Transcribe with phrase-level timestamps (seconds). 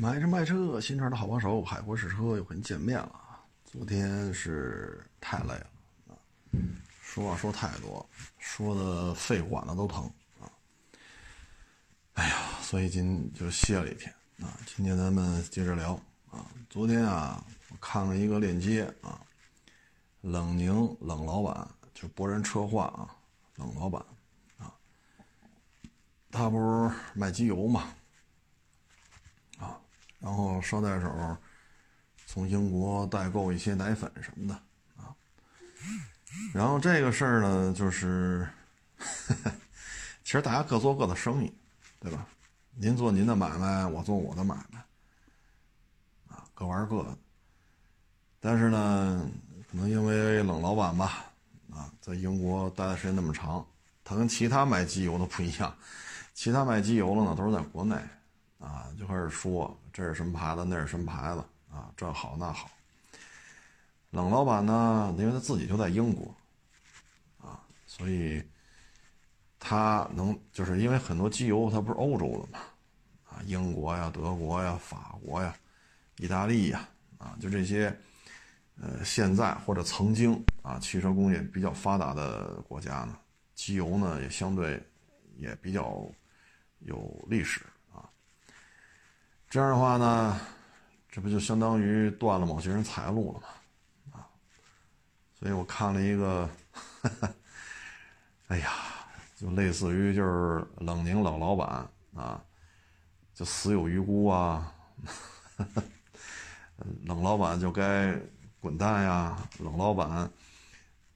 [0.00, 3.20] 买车卖车，新车的好帮手，海阔试车又和你见面了。
[3.64, 5.66] 昨天是太累了
[6.06, 6.14] 啊，
[7.02, 8.08] 说话说太多，
[8.38, 10.04] 说的肺管子都疼
[10.40, 10.46] 啊。
[12.12, 14.56] 哎呀，所以今就歇了一天啊。
[14.64, 15.94] 今天咱们接着聊
[16.30, 16.46] 啊。
[16.70, 19.20] 昨天啊，我看了一个链接啊，
[20.20, 23.10] 冷宁冷老板就博人车话啊，
[23.56, 24.00] 冷老板
[24.58, 24.72] 啊，
[26.30, 27.92] 他不是卖机油嘛。
[30.20, 31.36] 然后捎带手
[32.26, 34.54] 从英国代购一些奶粉什么的
[34.96, 35.14] 啊，
[36.52, 38.46] 然后这个事儿呢，就是
[40.24, 41.52] 其实大家各做各的生意，
[42.00, 42.26] 对吧？
[42.74, 44.78] 您做您的买卖，我做我的买卖，
[46.28, 47.16] 啊，各玩各的。
[48.40, 49.30] 但是呢，
[49.70, 51.24] 可能因为冷老板吧，
[51.72, 53.64] 啊，在英国待的时间那么长，
[54.04, 55.74] 他跟其他卖机油的不一样，
[56.34, 57.96] 其他卖机油的呢都是在国内。
[58.58, 62.70] 啊，就开始说这是什么牌子，那是什么牌子啊，这好那好。
[64.10, 66.32] 冷老板呢，因为他自己就在英国，
[67.40, 68.40] 啊，所以
[69.58, 72.60] 他能就是因为很多机油它不是欧洲的嘛，
[73.24, 75.52] 啊，英国呀、德国呀、法国呀、
[76.18, 77.92] 意大利呀，啊，就这些，
[78.80, 83.18] 呃，现在或者曾经啊，汽车工业比较发达的国家呢，
[83.56, 84.80] 机油呢也相对
[85.36, 86.08] 也比较
[86.78, 87.62] 有历史。
[89.50, 90.38] 这样的话呢，
[91.08, 93.46] 这不就相当于断了某些人财路了吗？
[94.12, 94.28] 啊，
[95.38, 96.50] 所以我看了一个，
[98.48, 98.70] 哎呀，
[99.34, 102.44] 就类似于就是冷凝冷老板啊，
[103.32, 104.70] 就死有余辜啊，
[107.06, 108.14] 冷老板就该
[108.60, 110.30] 滚蛋呀，冷老板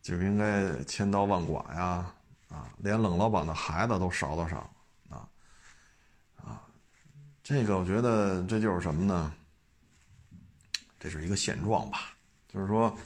[0.00, 2.10] 就应该千刀万剐呀，
[2.48, 4.66] 啊，连冷老板的孩子都少得上。
[7.42, 9.34] 这个我觉得这就是什么呢？
[10.98, 12.14] 这是一个现状吧，
[12.46, 12.96] 就是说，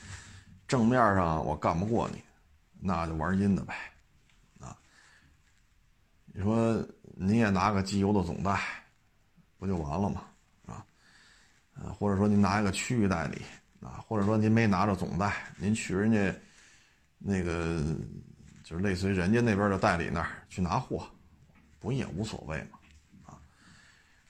[0.68, 2.22] 正面上我干不过你，
[2.78, 3.74] 那就玩阴的呗，
[4.60, 4.76] 啊，
[6.26, 8.60] 你说你也拿个机油的总代，
[9.56, 10.22] 不就完了吗？
[10.66, 13.42] 啊，或者说您拿一个区域代理，
[13.80, 16.34] 啊，或者说您没拿着总代，您去人家
[17.18, 17.82] 那个
[18.62, 21.06] 就是类似于人家那边的代理那儿去拿货，
[21.78, 22.75] 不也无所谓吗？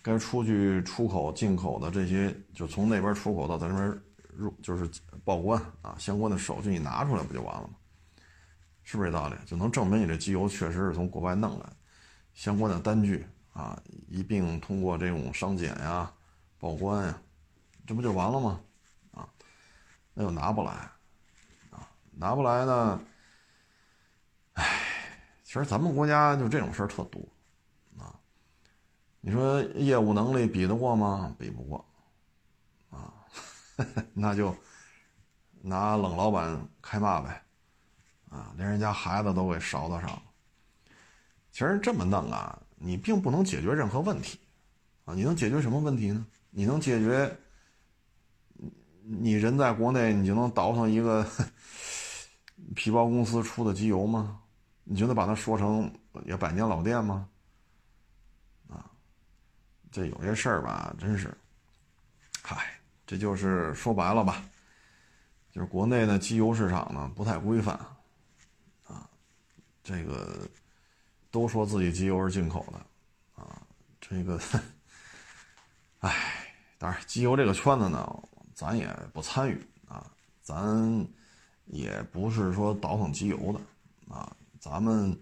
[0.07, 4.01] 该出去出口、进口的这些，就从那边出口到咱这边
[4.37, 4.89] 入，就是
[5.25, 7.75] 报关啊，相关的手续你拿出来不就完了吗？
[8.85, 9.35] 是不是这道理？
[9.45, 11.67] 就能证明你这机油确实是从国外弄来，
[12.35, 13.77] 相关的单据啊，
[14.09, 16.09] 一并通过这种商检呀、
[16.61, 17.19] 报关呀，
[17.85, 18.61] 这不就完了吗？
[19.11, 19.29] 啊，
[20.15, 20.71] 那又拿不来，
[21.71, 23.01] 啊，拿不来呢？
[24.53, 24.65] 唉，
[25.43, 27.21] 其实咱们国家就这种事儿特多。
[29.27, 31.35] 你说业务能力比得过吗？
[31.37, 31.85] 比不过，
[32.91, 33.13] 啊，
[34.15, 34.55] 那就
[35.63, 37.43] 拿冷老板开骂呗，
[38.31, 40.23] 啊，连人家孩子都给勺子上了。
[41.51, 44.39] 其实这么弄啊，你并不能解决任何问题，
[45.05, 46.25] 啊，你能解决什么问题呢？
[46.51, 47.37] 你能解决，
[49.03, 51.27] 你人在国内，你就能倒腾一个
[52.77, 54.41] 皮包公司出的机油吗？
[54.85, 55.93] 你就能把它说成
[56.27, 57.29] 也百年老店吗？
[59.97, 61.35] 这有些事儿吧，真是，
[62.43, 64.45] 嗨，这就是说白了吧，
[65.51, 67.75] 就是国内的机油市场呢不太规范，
[68.85, 69.09] 啊，
[69.83, 70.47] 这个
[71.31, 73.63] 都说自己机油是进口的，啊，
[73.99, 74.39] 这个，
[76.01, 78.07] 唉，当然机油这个圈子呢，
[78.53, 80.07] 咱也不参与啊，
[80.43, 81.09] 咱
[81.65, 84.31] 也不是说倒腾机油的，啊，
[84.61, 85.19] 咱们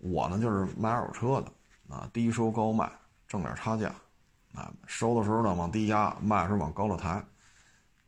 [0.00, 2.92] 我呢就是卖二手车的，啊，低收高卖，
[3.26, 3.90] 挣点差价。
[4.54, 7.22] 啊，收的时候呢往低压，卖的时候往高了抬，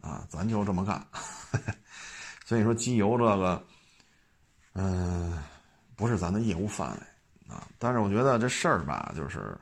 [0.01, 1.07] 啊，咱就这么干。
[2.45, 3.65] 所以说机油这个，
[4.73, 5.41] 嗯，
[5.95, 7.69] 不是咱的业务范围啊。
[7.79, 9.57] 但是我觉得这事儿吧，就是，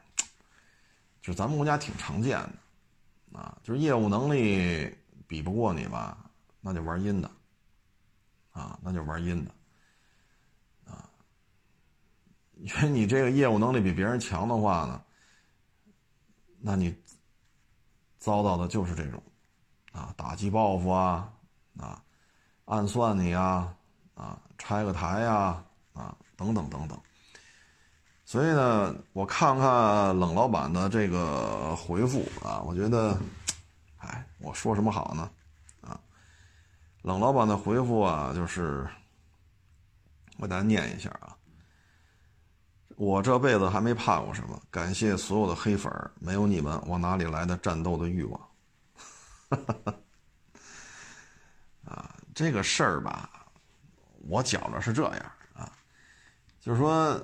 [1.21, 4.91] 就咱们国家挺常见的，啊，就是业务能力
[5.27, 6.17] 比不过你吧，
[6.63, 7.31] 那就玩阴的，
[8.53, 9.51] 啊，那就玩阴的，
[10.87, 11.05] 啊，
[12.57, 15.03] 因为你这个业务能力比别人强的话呢。
[16.61, 16.95] 那你
[18.19, 19.23] 遭到的就是这种
[19.93, 21.33] 啊，打击报复啊，
[21.79, 22.03] 啊，
[22.65, 23.75] 暗算你啊，
[24.15, 27.01] 啊，拆个台呀，啊，等等等等。
[28.25, 33.17] 所以呢，我看看冷老板的这个回复啊，我觉得，
[33.97, 35.31] 哎，我说什么好呢？
[35.81, 35.99] 啊，
[37.03, 38.87] 冷老板的回复啊，就是
[40.37, 41.38] 我给大家念一下啊。
[42.99, 48.41] 我这辈子还没怕过什么，感谢所有的黑粉儿没有你们，我哪里来的战斗的欲望？
[51.87, 53.31] 啊，这个事儿吧，
[54.29, 55.71] 我觉着是这样啊，
[56.61, 57.17] 就是说，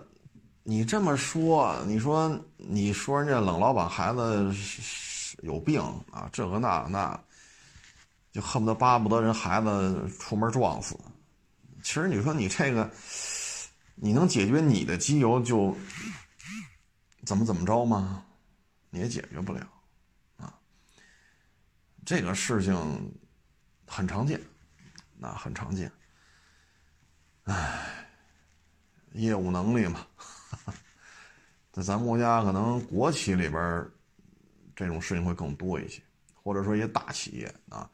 [0.63, 4.55] 你这么说，你说你说人家冷老板孩子
[5.43, 5.83] 有病
[6.13, 7.21] 啊，这个那那，
[8.31, 10.97] 就恨不得巴不得人孩子出门撞死。
[11.83, 12.89] 其实你说你这个。
[13.95, 15.77] 你能解决你的机油就
[17.25, 18.25] 怎么怎么着吗？
[18.91, 19.67] 你也解决不了
[20.37, 20.53] 啊。
[22.05, 23.13] 这个事情
[23.87, 24.41] 很常见，
[25.19, 25.91] 那很常见。
[27.45, 28.07] 唉，
[29.13, 30.07] 业务能力嘛，
[31.73, 33.87] 在咱国家可能国企里边
[34.77, 36.03] 这种事情会更多一些，
[36.35, 37.91] 或者说一些大企业啊，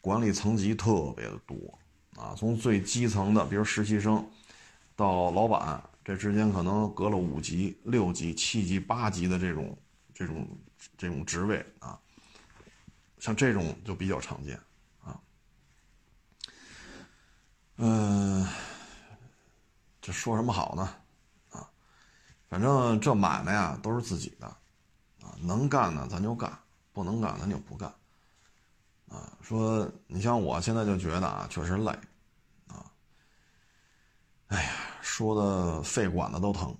[0.00, 1.78] 管理层级特别的多
[2.16, 4.28] 啊，从最基层的，比如实习生。
[5.00, 9.74] 到老板，这之间可能隔了五级、六级、七级、八级的这种、
[10.12, 10.46] 这种、
[10.98, 11.98] 这种职位啊，
[13.18, 14.60] 像这种就比较常见
[15.02, 15.18] 啊。
[17.76, 18.46] 嗯，
[20.02, 20.82] 这说什么好呢？
[21.52, 21.66] 啊，
[22.50, 24.46] 反正这买卖呀都是自己的
[25.22, 26.52] 啊，能干呢咱就干，
[26.92, 27.88] 不能干咱就不干
[29.08, 29.32] 啊。
[29.40, 31.90] 说你像我现在就觉得啊，确实累
[32.66, 32.84] 啊，
[34.48, 34.72] 哎呀。
[35.02, 36.76] 说的肺管子都疼，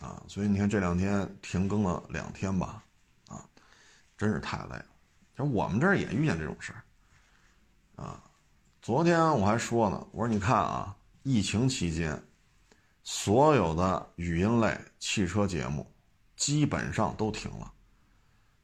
[0.00, 2.84] 啊，所以你看这两天停更了两天吧，
[3.28, 3.44] 啊，
[4.16, 4.86] 真是太累了。
[5.32, 8.22] 其实我们这儿也遇见这种事儿，啊，
[8.80, 12.22] 昨天我还说呢，我说你看啊，疫情期间，
[13.02, 15.90] 所有的语音类汽车节目
[16.36, 17.72] 基本上都停了，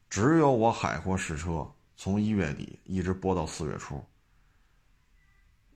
[0.09, 4.03] 只有我海阔试车从一月底一直播到四月初。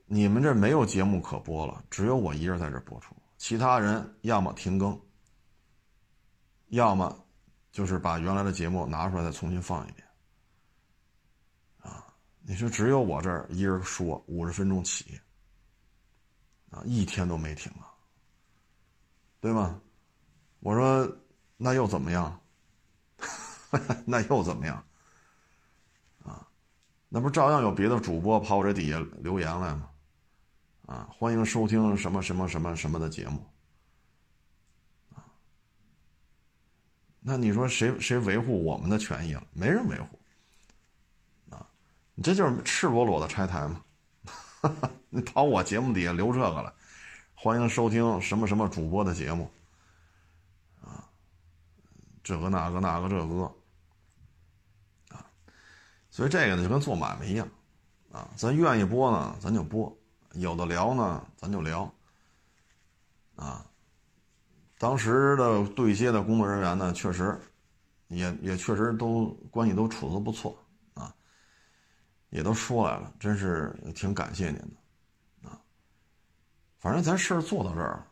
[0.08, 5.00] 你们这没有节目可播了，只有我一人在这播出，其他人要么停更，
[6.68, 7.26] 要么
[7.72, 10.08] 就是把原来的节目拿出来再重新放一遍。
[11.82, 12.06] 啊，
[12.42, 15.20] 你说只有我这儿一人说五十分钟起，
[16.70, 17.90] 啊，一天都没停啊，
[19.42, 19.82] 对吗？
[20.60, 21.18] 我说
[21.58, 22.40] 那又怎么样？
[24.06, 24.86] 那又怎么样？
[26.24, 26.48] 啊，
[27.10, 29.90] 那不照样有别的主播跑我这底下留言来吗？
[30.86, 33.44] 啊，欢迎收听什么什么什么什么的节目，
[35.16, 35.26] 啊，
[37.20, 39.44] 那你说谁谁维护我们的权益了？
[39.52, 40.20] 没人维护，
[41.50, 41.68] 啊，
[42.14, 43.84] 你这就是赤裸裸的拆台嘛！
[45.10, 46.72] 你跑我节目底下留这个了，
[47.34, 49.50] 欢迎收听什么什么主播的节目，
[50.84, 51.10] 啊，
[52.24, 53.44] 这个那个那个这个，
[55.10, 55.26] 啊，
[56.12, 57.50] 所以这个呢就跟做买卖一样，
[58.12, 59.92] 啊，咱愿意播呢，咱就播。
[60.36, 61.92] 有的聊呢，咱就聊。
[63.36, 63.66] 啊，
[64.78, 67.38] 当时的对接的工作人员呢，确实，
[68.08, 70.58] 也也确实都关系都处的不错
[70.94, 71.14] 啊，
[72.30, 75.60] 也都说来了，真是挺感谢您的，啊，
[76.80, 78.08] 反正咱事儿做到这儿，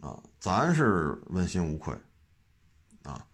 [0.00, 1.96] 啊，咱是问心无愧，
[3.04, 3.24] 啊，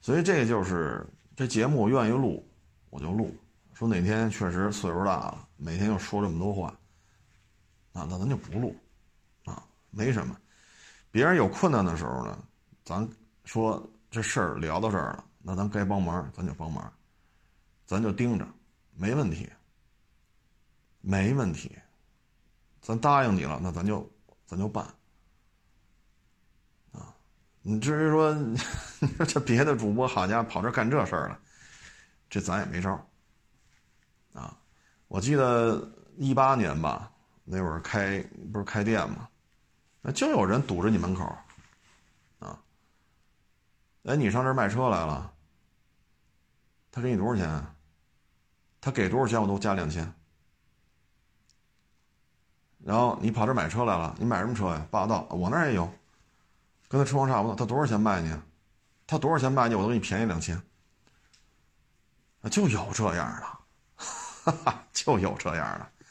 [0.00, 1.04] 所以这就是
[1.34, 2.48] 这节目愿意录，
[2.90, 3.34] 我就录。
[3.74, 6.72] 说哪天确实岁数大了，每天又说这么多话。
[7.92, 8.74] 啊，那咱就不录，
[9.44, 10.36] 啊，没什么。
[11.10, 12.38] 别人有困难的时候呢，
[12.84, 13.06] 咱
[13.44, 16.90] 说这事儿聊到这儿了，那咱该帮忙咱就帮忙，
[17.84, 18.48] 咱就盯着，
[18.94, 19.46] 没问题，
[21.02, 21.76] 没问题。
[22.80, 24.10] 咱答应你了，那咱就
[24.46, 24.84] 咱就办。
[26.92, 27.14] 啊，
[27.60, 28.34] 你至于说，
[29.28, 31.38] 这别的主播好家伙跑这干这事儿了，
[32.30, 32.90] 这咱也没招。
[34.32, 34.58] 啊，
[35.08, 37.11] 我记得一八年吧。
[37.54, 39.28] 那会儿开不是开店吗？
[40.00, 41.22] 那就有人堵着你门口，
[42.38, 42.58] 啊！
[44.04, 45.30] 哎，你上这儿卖车来了，
[46.90, 47.66] 他给你多少钱？
[48.80, 50.10] 他给多少钱我都加两千。
[52.78, 54.86] 然后你跑这买车来了，你买什么车呀？
[54.90, 55.84] 霸道，我那儿也有，
[56.88, 57.54] 跟他车况差不多。
[57.54, 58.34] 他多少钱卖你？
[59.06, 59.74] 他多少钱卖你？
[59.74, 60.58] 我都给你便宜两千。
[62.50, 63.46] 就有这样的，
[63.96, 65.86] 哈哈，就有这样的。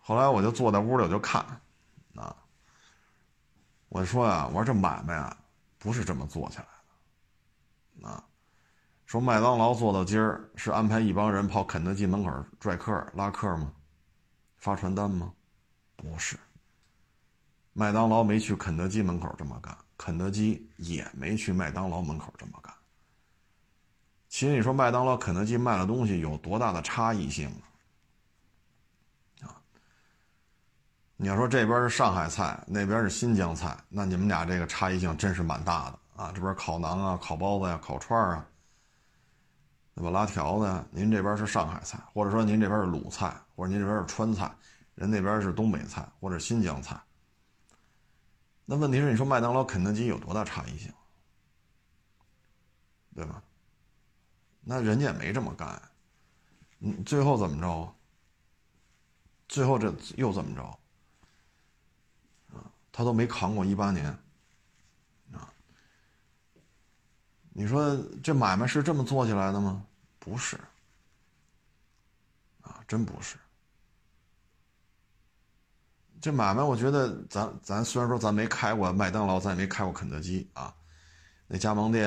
[0.00, 1.44] 后来我就坐在屋里，我就看，
[2.16, 2.34] 啊，
[3.88, 5.36] 我说呀，我说这买卖啊，
[5.78, 6.66] 不是这么做起来
[8.00, 8.24] 的，啊，
[9.06, 13.72] 说麦当劳做到今儿是安排一帮人跑肯德基门口拽客拉客吗？
[14.56, 15.32] 发传单吗？
[15.96, 16.36] 不是，
[17.72, 22.74] 麦当劳没去肯德基门口这么干，肯德基也没去麦当劳门口这么干。
[24.28, 27.62] 其实你说麦当劳、肯德基卖的东西有多大的差异性呢？
[31.22, 36.32] 你要说这边是上海菜，那边是新疆菜，那你们俩这个差异性真是蛮大的啊！
[36.34, 38.48] 这边烤馕啊、烤包子呀、烤串啊，
[39.94, 40.08] 对吧？
[40.08, 44.50] 拉条子呀，您这边是上海菜，或者说您这边是鲁菜，或者您这边是川菜，
[44.94, 46.98] 人那边是东北菜或者新疆菜。
[48.64, 50.90] 那问题是，你说麦当劳、肯德基有多大差异性，
[53.14, 53.42] 对吧？
[54.62, 55.82] 那人家也没这么干，
[56.78, 57.94] 嗯，最后怎么着？
[59.48, 60.79] 最后这又怎么着？
[63.00, 64.06] 他都没扛过一八年，
[65.32, 65.48] 啊，
[67.48, 69.82] 你说这买卖是这么做起来的吗？
[70.18, 70.60] 不是，
[72.60, 73.38] 啊，真不是。
[76.20, 80.70] 这买卖，我觉得咱咱虽然说咱没开过麦当劳，咱也没开过肯德基啊，
[81.46, 82.06] 那加盟店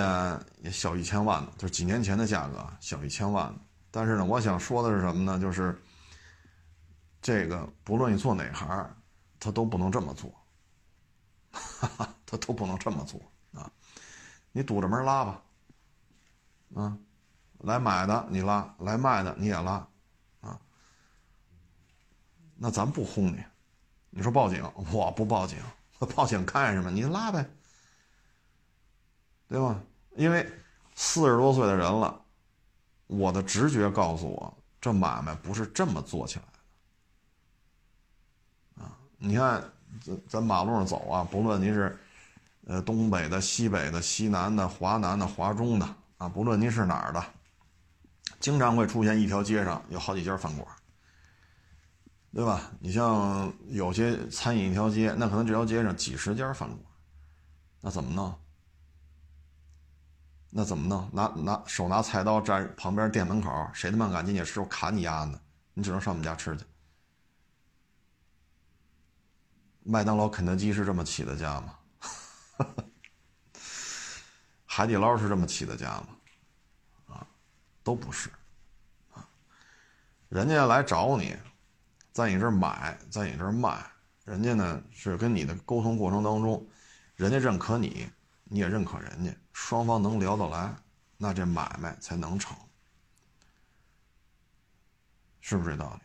[0.62, 3.52] 也小一千万呢，就是几年前的价格，小一千万。
[3.90, 5.40] 但是呢，我想说的是什么呢？
[5.40, 5.76] 就是
[7.20, 8.96] 这个，不论你做哪行，
[9.40, 10.32] 他都不能这么做，
[12.26, 13.20] 他都不能这么做
[13.54, 13.72] 啊！
[14.52, 15.42] 你堵着门拉吧，
[16.76, 16.98] 啊，
[17.60, 19.88] 来买的你拉，来卖的你也拉，
[20.42, 20.60] 啊，
[22.56, 23.44] 那咱不轰你。
[24.10, 25.58] 你说报警，我不报警，
[26.16, 26.92] 报警干什么？
[26.92, 27.50] 你拉呗，
[29.48, 29.82] 对吧？
[30.16, 30.48] 因为
[30.94, 32.24] 四十多岁的人了，
[33.08, 36.46] 我的直觉告诉我，这买卖不是这么做起来
[38.78, 38.84] 的。
[38.84, 39.64] 啊，你看，
[40.02, 41.98] 咱咱马路上走啊，不论您是，
[42.66, 47.24] 呃，东北的、西北的、西南的、华南的、华中的啊，不论您是哪儿的，
[48.40, 50.68] 经常会出现一条街上有好几家饭馆。
[52.36, 52.72] 对吧？
[52.80, 56.80] 你像有些餐饮一条街，那可能这条街上几十家饭馆，
[57.80, 58.34] 那怎么弄？
[60.50, 61.08] 那怎么弄？
[61.14, 65.40] 拿拿手拿菜刀站旁边店门口，谁他妈敢进去吃，我砍你丫的！
[65.76, 66.66] 你只能上我们家吃去。
[69.86, 71.78] 麦当劳、肯德基是这么起的家吗？
[74.66, 76.08] 海底捞是这么起的家吗？
[77.16, 77.28] 啊，
[77.84, 78.30] 都不是，
[79.14, 79.28] 啊，
[80.30, 81.38] 人家来找你。
[82.12, 83.84] 在你这儿买，在你这儿卖，
[84.24, 86.64] 人家呢是跟你的沟通过程当中，
[87.16, 88.08] 人家认可你，
[88.44, 90.76] 你也认可人家，双方能聊得来，
[91.18, 92.56] 那这买卖才能成，
[95.42, 96.03] 是不是这道理？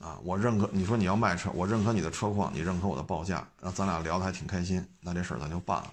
[0.00, 5.92] 啊，我认可你说你要卖车，我认可你的车况，你认可我的报价，然后咱俩聊得还挺开心，那这事儿咱就办了。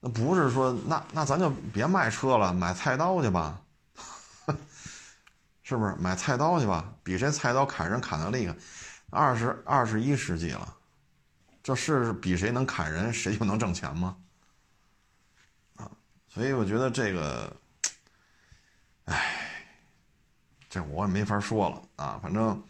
[0.00, 3.60] 那不是说那那咱就别卖车了，买菜刀去吧。
[5.62, 6.92] 是不是买菜刀去吧？
[7.02, 8.54] 比谁菜刀砍人砍的厉害？
[9.10, 10.76] 二十二十一世纪了，
[11.62, 14.16] 这是比谁能砍人谁就能挣钱吗？
[15.76, 15.90] 啊，
[16.28, 17.56] 所以我觉得这个，
[19.06, 19.47] 哎，
[20.68, 22.20] 这我也没法说了啊。
[22.22, 22.62] 反正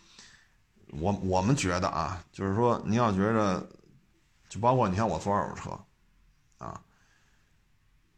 [0.90, 3.68] 我我们觉得啊，就是说您要觉着，
[4.48, 6.80] 就包括你看我做二手车，啊，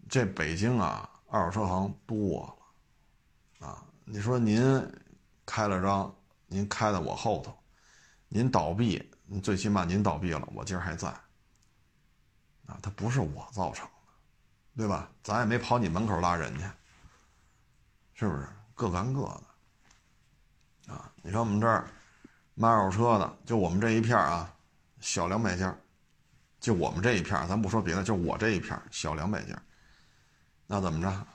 [0.09, 2.59] 这北京啊二手车行多
[3.61, 3.85] 了，啊。
[4.05, 4.61] 你说您
[5.47, 6.15] 开了张，
[6.47, 7.57] 您开在我后头，
[8.29, 9.09] 您倒闭，
[9.43, 11.09] 最起码您倒闭了，我今儿还在。
[12.67, 13.93] 啊，他不是我造成的，
[14.77, 15.11] 对吧？
[15.23, 16.65] 咱也没跑你门口拉人去，
[18.15, 18.49] 是不是？
[18.75, 19.43] 各干各的。
[21.23, 21.87] 你说我们这儿
[22.55, 24.53] 卖二手车的，就我们这一片啊，
[25.01, 25.75] 小两百家，
[26.61, 29.55] 就我们这一片咱不说别的，就我这一片小两百家，
[30.67, 31.27] 那怎么着？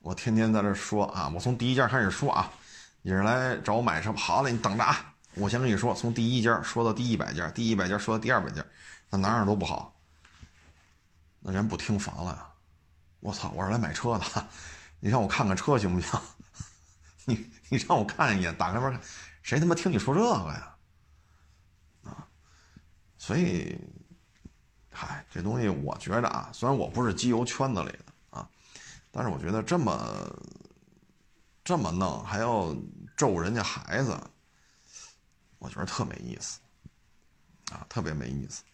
[0.00, 2.50] 我天天在这说啊，我从第一家开始说啊，
[3.02, 8.64] 你是来找我买车，好嘞，你等着啊，我先跟你说，从第一家说到第一百家，第一百家说到第二百家，
[9.10, 9.94] 那哪哪都不好，
[11.40, 12.46] 那人不听烦了呀？
[13.20, 14.48] 我操，我是来买车的，
[14.98, 16.18] 你让我看看车行不行？
[17.26, 19.00] 你你让我看一眼，打开门看，
[19.42, 20.76] 谁他妈听你说这个呀？
[22.02, 22.28] 啊，
[23.16, 23.78] 所以，
[24.92, 28.48] 嗨，这东西我觉得啊，虽然我不是机油圈子里的啊。
[29.12, 30.36] 但是我觉得这么
[31.62, 32.74] 这么弄，还要
[33.16, 34.18] 咒人家孩子，
[35.58, 36.58] 我觉得特没意思，
[37.72, 38.64] 啊，特别没意思，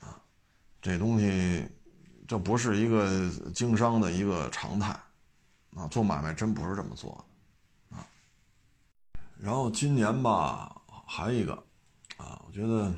[0.00, 0.20] 啊，
[0.82, 1.66] 这东西
[2.28, 4.92] 这不是一个经商的一个常态，
[5.74, 7.24] 啊，做买卖真不是这么做的，
[9.38, 10.74] 然后今年吧，
[11.06, 11.52] 还一个，
[12.16, 12.92] 啊，我觉得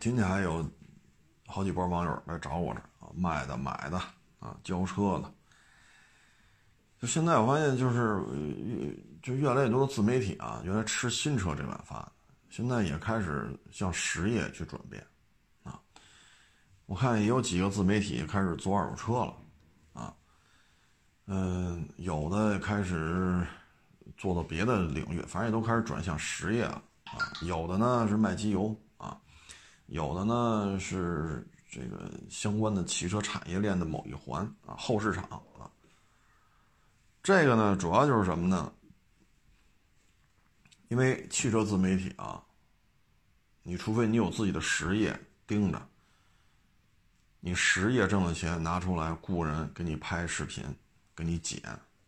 [0.00, 0.64] 今天还有
[1.46, 4.00] 好几波网友来找我这啊，卖的买的。
[4.40, 5.34] 啊，交车的，
[7.00, 8.22] 就现在我发现就是
[8.56, 12.08] 越就越来越多的自媒体啊，原来吃新车这碗饭，
[12.48, 15.04] 现在也开始向实业去转变，
[15.64, 15.80] 啊，
[16.86, 19.36] 我看也有几个自媒体开始做二手车了，
[19.92, 20.14] 啊，
[21.26, 23.44] 嗯，有的开始
[24.18, 29.18] 做到别的领域，反正也都开始转向实业了，啊，有的呢是卖机油啊，
[29.86, 35.22] 有的呢是这个相关的汽车产业链的某一环啊，后市场
[35.56, 35.70] 啊。
[37.22, 38.72] 这个呢，主要就是什么呢？
[40.88, 42.42] 因为汽车自媒体啊，
[43.62, 45.88] 你除非你有自己的实业盯着，
[47.38, 50.64] 你实业挣的钱拿出来雇人给你拍视频，
[51.14, 51.62] 给你剪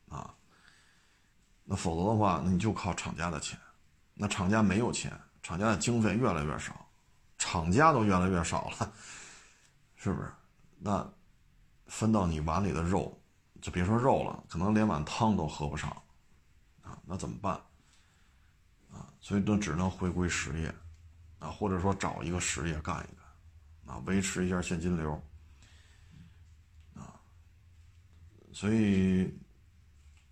[0.08, 0.34] 啊，
[1.70, 3.56] 那否则的话，那你就靠厂家的钱。
[4.12, 6.84] 那厂家没有钱，厂家的经费越来越少，
[7.38, 8.92] 厂家都越来越少了，
[9.94, 10.28] 是不是？
[10.80, 11.08] 那
[11.86, 13.16] 分到你碗里的肉，
[13.62, 15.88] 就别说肉了，可能连碗汤都喝不上
[16.82, 16.98] 啊！
[17.06, 17.54] 那怎么办？
[18.90, 20.74] 啊，所以都只能回归实业
[21.38, 23.14] 啊，或者说找一个实业干一
[23.86, 25.12] 干啊，维持一下现金流
[26.96, 27.14] 啊。
[28.52, 29.32] 所以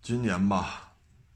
[0.01, 0.87] 今年吧。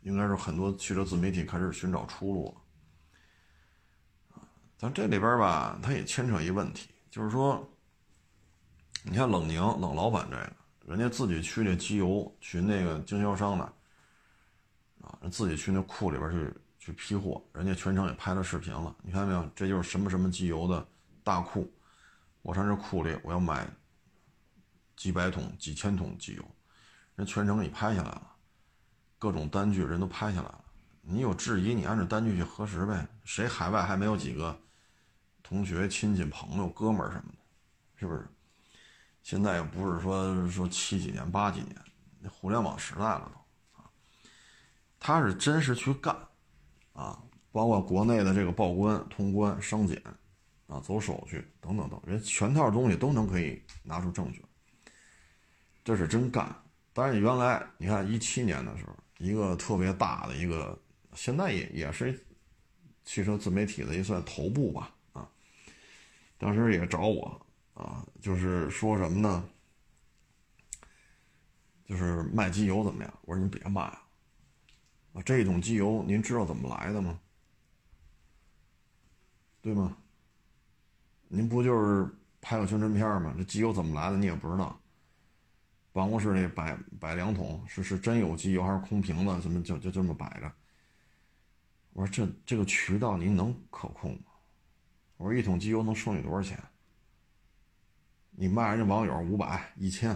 [0.04, 4.44] 应该是很多汽车自媒体开始寻找出路了，啊，
[4.78, 7.66] 但这里边吧，它也牵扯一问题，就是说，
[9.04, 10.54] 你看冷凝冷老板这个，
[10.94, 13.64] 人家自己去那机油去那个经销商那，
[15.08, 19.50] 啊，自己去那库里边去去批货，人家全程也拍了视频了，你看到没有？
[19.56, 20.86] 这就是什么什么机油的
[21.24, 21.72] 大库，
[22.42, 23.66] 我上这库里我要买
[24.98, 26.44] 几百桶、几千桶机油，
[27.16, 28.33] 人全程给你拍下来了。
[29.24, 30.65] 各种单据人都拍下来了，
[31.01, 33.08] 你有质疑，你按照单据去核实呗。
[33.24, 34.60] 谁海外还没有几个
[35.42, 37.38] 同学、亲戚、朋友、哥们儿什么的，
[37.96, 38.27] 是不是？
[39.22, 43.89] 现在又不是说说七几年、八几年，互联网时代了都啊。
[45.00, 46.13] 他是真实去干
[46.92, 50.03] 啊，包括国内的这个报关、通关、商检
[50.68, 54.44] 啊，走手续等等等，人全套东西都能可以拿出证据，
[55.82, 56.53] 这是真干。
[56.92, 58.94] 但是原来你看一七年的时候。
[59.17, 60.77] 一个特别大的一个，
[61.13, 62.25] 现在也也是
[63.03, 65.29] 汽车自媒体的一算头部吧啊。
[66.38, 69.50] 当时也找我啊，就是说什么呢？
[71.86, 73.13] 就是卖机油怎么样？
[73.22, 74.01] 我说您别卖啊，
[75.13, 77.19] 啊这种机油您知道怎么来的吗？
[79.62, 79.95] 对吗？
[81.28, 82.08] 您不就是
[82.41, 83.34] 拍个宣传片吗？
[83.38, 84.80] 这机油怎么来的你也不知道。
[85.93, 89.41] 办公室里摆摆两桶，是是真有机油还是空瓶子？
[89.41, 90.51] 怎么就就这么摆着？
[91.93, 94.32] 我说这这个渠道您能可控吗？
[95.17, 96.60] 我说一桶机油能收你多少钱？
[98.32, 100.10] 你卖人家网友五百、一千，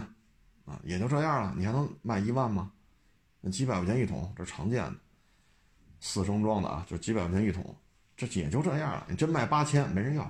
[0.64, 1.54] 啊，也就这样了。
[1.56, 2.72] 你还能卖一万吗？
[3.40, 4.96] 那几百块钱一桶，这常见的，
[6.00, 7.76] 四升装的啊，就几百块钱一桶，
[8.16, 9.06] 这也就这样了。
[9.08, 10.24] 你真卖八千，没人要。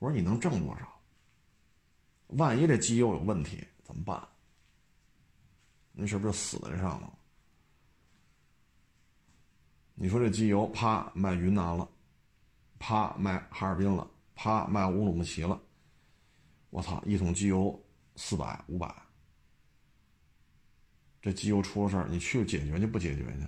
[0.00, 1.00] 我说你能挣多少？
[2.30, 4.20] 万一这机油有问题怎么办？
[5.92, 7.18] 你是不是死在这上了？
[9.94, 11.88] 你说这机油啪卖云南了，
[12.78, 15.60] 啪卖哈尔滨了，啪卖乌鲁木齐了，
[16.70, 17.00] 我操！
[17.04, 17.78] 一桶机油
[18.16, 18.92] 四百五百，
[21.20, 23.46] 这机油出了事儿，你去解决去不解决去？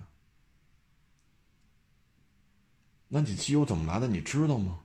[3.09, 4.07] 那你机油怎么来的？
[4.07, 4.81] 你知道吗？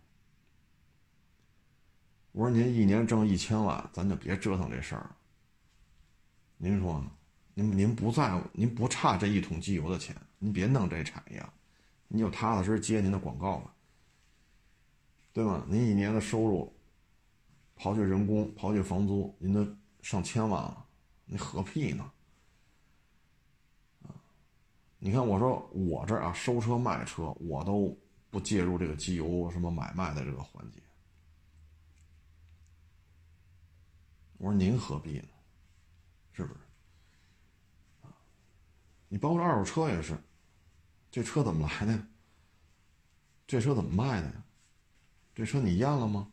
[2.31, 5.15] 我说您一年挣一千万，咱就别折腾这事儿。
[6.57, 7.11] 您说呢？
[7.59, 11.45] 您您不在乎，您不差这一桶机油的钱，您别弄这产业，
[12.07, 13.75] 您就踏踏实实接您的广告吧，
[15.33, 15.65] 对吗？
[15.67, 16.73] 您一年的收入，
[17.77, 19.67] 刨去人工，刨去房租，您都
[20.01, 20.85] 上千万了，
[21.25, 22.09] 你何必呢？
[24.99, 27.97] 你看我说我这啊，收车卖车，我都
[28.29, 30.79] 不介入这个机油什么买卖的这个环节，
[34.37, 35.27] 我说您何必呢？
[36.31, 36.59] 是不是？
[39.09, 40.17] 你包括二手车也是，
[41.11, 42.07] 这车怎么来的？
[43.45, 44.43] 这车怎么卖的呀？
[45.35, 46.31] 这车你验了吗？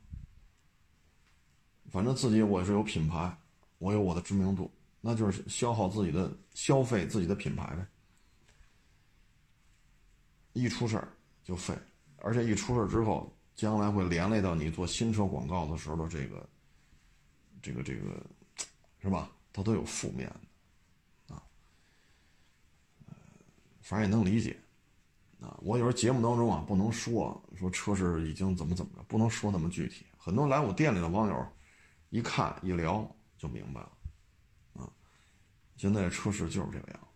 [1.90, 3.34] 反正自己我是有品牌，
[3.78, 7.86] 我有我的知名度，那就是消耗自己的消费自己的品牌呗。
[10.52, 11.08] 一出事儿
[11.42, 11.74] 就废，
[12.16, 16.48] 而且一出事儿之后，将来会连累到你做新车广告的时候的这个，
[17.62, 18.26] 这个这个，
[19.00, 19.30] 是吧？
[19.52, 20.40] 它都有负面的。
[23.86, 24.58] 反正也能理解，
[25.40, 30.04] 啊，我有时候节目当中啊不能说说车是已经怎么怎么着，不能说那么具体。
[30.18, 31.46] 很多来我店里的网友，
[32.10, 33.92] 一看一聊就明白了，
[34.72, 34.90] 啊，
[35.76, 37.08] 现在车市就是这个样，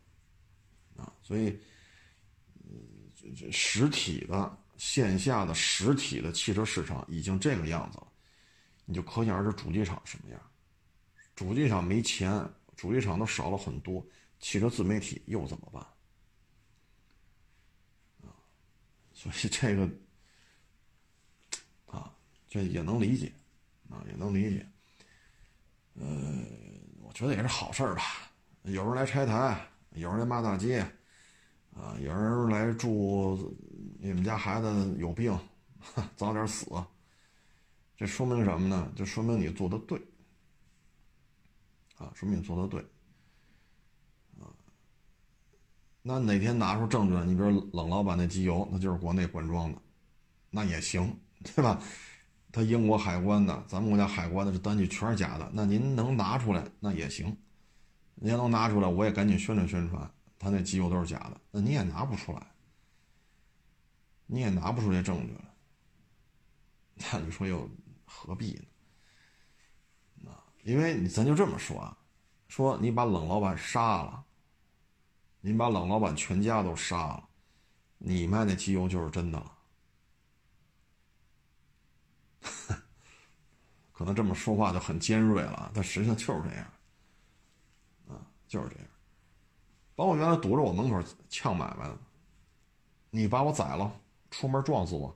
[0.98, 1.58] 啊，所以，
[3.16, 8.06] 这这实体的线下的实体的汽车市场已经这个样子了，
[8.84, 10.40] 你就可想而知主机厂什么样，
[11.34, 14.06] 主机厂没钱，主机厂都少了很多，
[14.38, 15.84] 汽车自媒体又怎么办？
[19.20, 19.86] 所以这个，
[21.84, 22.10] 啊
[22.48, 23.30] 这也能理解，
[23.90, 24.66] 啊，也能理解。
[25.92, 26.42] 呃，
[27.02, 28.32] 我觉得也是好事吧。
[28.62, 30.80] 有人来拆台，有人来骂大街，
[31.74, 33.54] 啊，有人来祝
[33.98, 35.38] 你们家孩子有病，
[36.16, 36.66] 早点死。
[37.98, 38.90] 这说明什么呢？
[38.96, 40.00] 就说明你做的对，
[41.98, 42.82] 啊，说明你做的对。
[46.02, 47.24] 那哪天拿出证据来？
[47.24, 49.78] 你比如冷老板那机油，那就是国内灌装的，
[50.48, 51.78] 那也行，对吧？
[52.50, 57.36] 他英国海关的，咱们国家海关的这单据全是假的，那您能拿出来，那也行。
[58.14, 61.40] 您能拿出来，我也赶紧宣传宣传，他那机油都是假的。
[61.50, 62.46] 那你也拿不出来，
[64.26, 65.40] 你也拿不出这证据来，
[67.12, 67.68] 那你说又
[68.04, 68.60] 何必
[70.24, 70.30] 呢？
[70.30, 71.96] 啊，因为咱就这么说啊，
[72.48, 74.24] 说你把冷老板杀了。
[75.40, 77.28] 您把冷老板全家都杀了，
[77.98, 79.56] 你卖那机油就是真的了。
[83.92, 86.64] 可能这么说话就很尖锐了，但实际上就是这样，
[88.08, 88.86] 啊，就是这样。
[89.94, 91.98] 把我原来堵着我门口呛买卖的，
[93.10, 93.92] 你把我宰了，
[94.30, 95.14] 出门撞死我，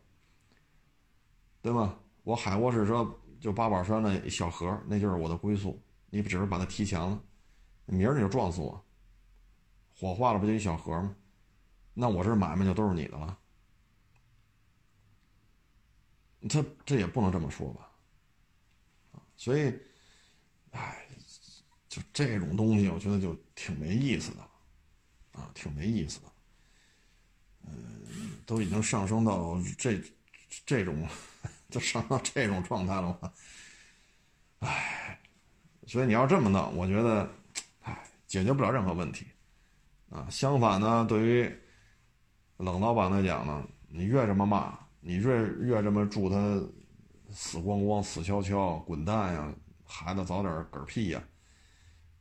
[1.63, 1.99] 对吗？
[2.23, 3.07] 我海沃士车
[3.41, 5.83] 就八宝山那小河，那就是我的归宿。
[6.11, 7.19] 你只是把它提前了，
[7.87, 8.84] 明儿你就撞死我。
[9.99, 11.15] 火化了不就一小盒吗？
[11.93, 13.39] 那我这买卖就都是你的了。
[16.49, 17.89] 这这也不能这么说吧？
[19.37, 19.73] 所以，
[20.73, 21.07] 哎，
[21.89, 24.41] 就这种东西，我觉得就挺没意思的，
[25.33, 26.33] 啊，挺没意思的。
[27.63, 30.01] 嗯，都已经上升到这
[30.67, 31.09] 这种，
[31.71, 33.33] 就上到这种状态了嘛。
[34.61, 35.19] 哎，
[35.87, 37.31] 所以你要这么弄，我觉得，
[37.83, 39.27] 哎，解决不了任何问题。
[40.11, 41.59] 啊，相反呢，对于
[42.59, 46.37] 冷老板来讲呢，你越这么骂，你越越这么祝他
[47.33, 49.53] 死光光、死翘翘、滚蛋呀，
[49.85, 51.23] 孩子早点嗝屁呀，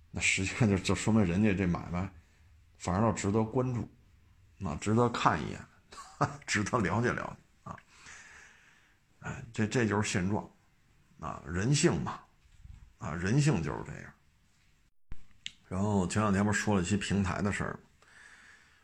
[0.10, 2.10] 那实际上就就说明人家这买卖
[2.78, 3.88] 反而倒值得关注，
[4.66, 5.60] 啊，值得看一眼，
[6.48, 7.78] 值得了解了解啊。
[9.20, 10.50] 哎，这这就是现状，
[11.20, 12.20] 啊，人性嘛，
[12.98, 14.14] 啊，人性就是这样。
[15.74, 17.80] 然后前两天不是说了一些平台的事儿，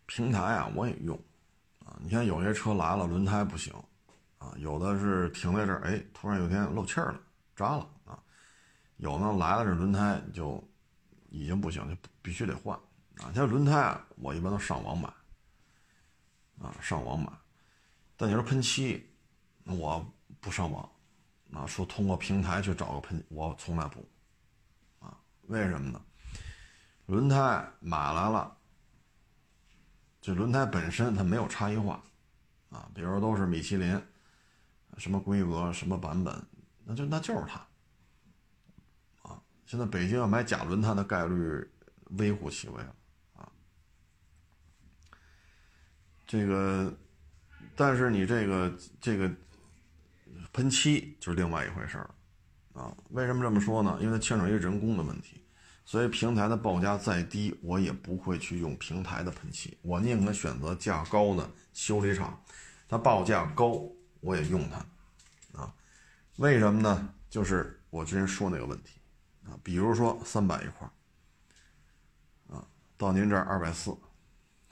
[0.07, 1.15] 平台啊我也用，
[1.85, 3.71] 啊，你看有些车来了轮胎不行，
[4.39, 7.21] 啊，有的是停在这儿，哎，突然有天漏气儿了，
[7.55, 8.17] 扎了啊，
[8.97, 10.67] 有呢来了这轮胎就
[11.29, 12.75] 已经不行，就必须得换，
[13.17, 15.07] 啊，像轮胎啊我一般都上网买，
[16.59, 17.31] 啊，上网买，
[18.17, 19.07] 但你说喷漆，
[19.65, 20.03] 我
[20.41, 20.91] 不上网，
[21.53, 24.03] 啊，说通过平台去找个喷，我从来不，
[24.97, 26.01] 啊，为什么呢？
[27.09, 28.55] 轮胎买来了，
[30.21, 32.03] 这轮胎本身它没有差异化，
[32.69, 33.99] 啊，比如都是米其林，
[34.95, 36.39] 什么规格、什么版本，
[36.85, 37.67] 那就那就是它，
[39.23, 41.67] 啊，现在北京要买假轮胎的概率
[42.19, 42.95] 微乎其微了，
[43.37, 43.51] 啊，
[46.27, 46.95] 这个，
[47.75, 49.27] 但是你这个这个
[50.53, 52.11] 喷漆就是另外一回事儿，
[52.73, 53.97] 啊，为什么这么说呢？
[53.99, 55.38] 因为它牵扯一个人工的问题。
[55.89, 62.39] 所以平台的报价再低，我也不会去用平台的喷漆，我宁可选择价高的修理厂，
[62.87, 65.73] 它报价高我也用它，啊，
[66.35, 67.15] 为什么呢？
[67.27, 68.99] 就是我之前说那个问题，
[69.47, 70.87] 啊，比如说三百一块，
[72.55, 72.63] 啊，
[72.95, 73.97] 到您这儿二百四，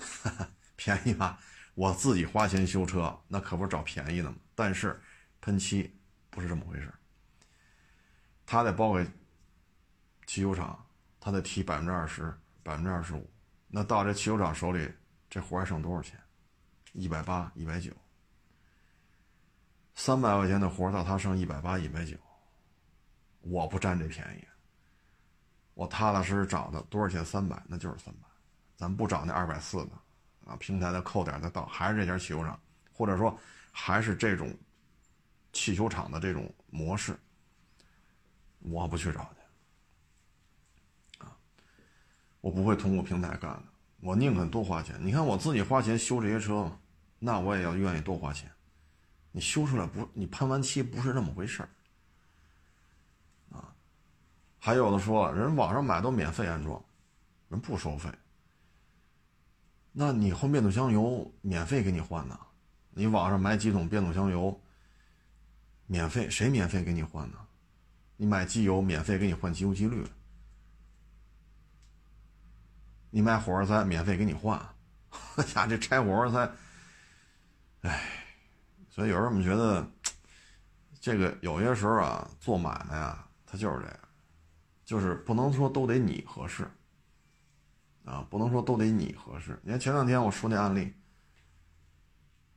[0.77, 1.39] 便宜吧？
[1.73, 4.37] 我自己花钱修车，那可不是找便宜的吗？
[4.53, 5.01] 但是
[5.41, 5.99] 喷漆
[6.29, 6.93] 不是这么回事，
[8.45, 9.03] 他得包给
[10.27, 10.83] 汽修厂。
[11.19, 13.29] 他得提百分之二十，百分之二十五，
[13.67, 14.91] 那到这汽修厂手里，
[15.29, 16.19] 这活还剩多少钱？
[16.93, 17.91] 一百八，一百九，
[19.93, 22.15] 三百块钱的活到他剩一百八，一百九，
[23.41, 24.47] 我不占这便宜，
[25.73, 27.23] 我踏踏实实找的多少钱？
[27.25, 28.27] 三百，那就是三百，
[28.75, 29.91] 咱不找那二百四的，
[30.45, 32.59] 啊，平台再扣点再到，还是这家汽修厂，
[32.93, 33.37] 或者说
[33.71, 34.51] 还是这种
[35.51, 37.15] 汽修厂的这种模式，
[38.59, 39.29] 我不去找。
[42.41, 43.63] 我不会通过平台干的，
[44.01, 44.95] 我宁肯多花钱。
[45.01, 46.71] 你看我自己花钱修这些车，
[47.19, 48.49] 那我也要愿意多花钱。
[49.31, 51.69] 你修出来不，你喷完漆不是那么回事儿
[53.51, 53.73] 啊。
[54.59, 56.81] 还有的说，人网上买都免费安装，
[57.49, 58.09] 人不收费。
[59.91, 62.39] 那你换变速箱油免费给你换呢？
[62.91, 64.59] 你网上买几桶变速箱油，
[65.85, 67.37] 免费谁免费给你换呢？
[68.15, 70.03] 你买机油免费给你换机油机滤。
[73.09, 74.59] 你买火花塞免费给你换，
[75.53, 76.51] 家这拆火花塞，
[77.81, 78.01] 哎，
[78.89, 79.89] 所以有时候我们觉得，
[80.99, 83.99] 这个有些时候啊，做买卖啊，它就是这样，
[84.83, 86.69] 就是不能说都得你合适，
[88.03, 89.57] 啊，不能说都得你合适。
[89.63, 90.93] 你看前两天我说那案例，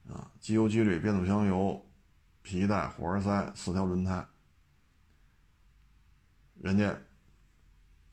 [0.09, 1.89] 啊，机油、机滤、变速箱油、
[2.43, 4.27] 皮带、火花塞、四条轮胎，
[6.61, 6.97] 人家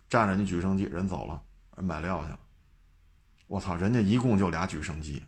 [0.08, 1.44] 占着你举升机，人走了，
[1.82, 2.40] 买料去了。
[3.48, 5.24] 我操，人家一共就俩举升机，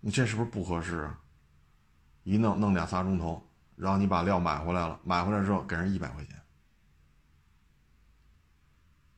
[0.00, 1.20] 你这是不是不合适啊？
[2.22, 6.40] 一弄弄俩仨钟头，然后你把料买回来了，买回来之后给人一百块钱，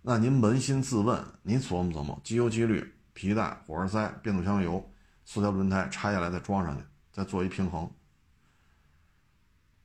[0.01, 4.93] 那您扪心自问，您琢磨琢磨，机油、机滤、皮带、火花塞、变速箱油、
[5.25, 7.89] 四条轮胎拆下来再装上去，再做一平衡，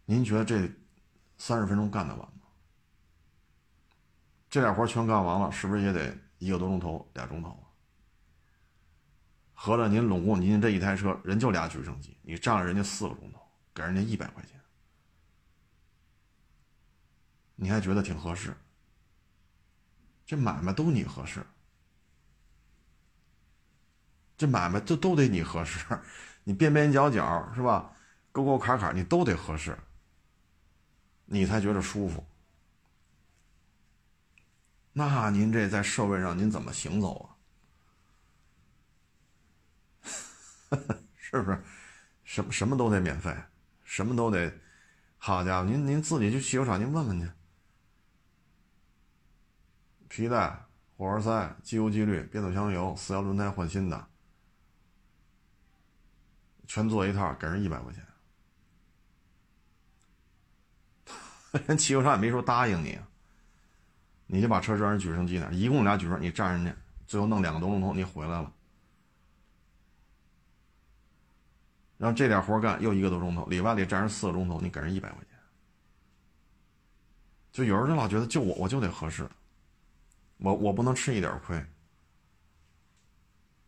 [0.06, 0.72] 您觉得这
[1.38, 2.37] 三十分钟干得完吗？
[4.50, 7.68] 这俩活全干完了，是不是也得一个多钟头、俩钟头啊？
[9.54, 13.42] 合着您拢共您这一台车人就俩举升机，你占了人家四个钟头，
[13.74, 14.60] 给人家一百块钱，
[17.56, 18.56] 你还觉得挺合适？
[20.26, 21.46] 这买卖都你合适，
[24.38, 25.80] 这买卖都都得你合适，
[26.44, 27.94] 你边边角角是吧？
[28.32, 29.78] 沟沟坎坎你都得合适，
[31.26, 32.24] 你才觉得舒服。
[34.98, 37.38] 那您这在社会上您怎么行走啊？
[41.16, 41.64] 是不是？
[42.24, 43.32] 什么什么都得免费，
[43.84, 44.52] 什么都得，
[45.20, 47.30] 好家伙，您您自己去汽修厂，您问问去。
[50.08, 50.66] 皮带、
[50.98, 54.08] 火花塞、机油、机滤、变速箱油、四条轮胎换新的，
[56.66, 58.04] 全做一套，给人一百块钱。
[61.68, 63.00] 人汽修厂也没说答应你，
[64.28, 66.76] 你就把车扔人举升机那一共俩举升，你站人家，
[67.08, 68.54] 最后弄两个多钟头，你回来了。
[71.98, 75.40] 然后这点活干又一个多钟头，里外里站人四个钟头，你给人一百块钱，
[77.52, 79.28] 就有人就老觉得就我我就得合适，
[80.38, 81.66] 我我不能吃一点亏，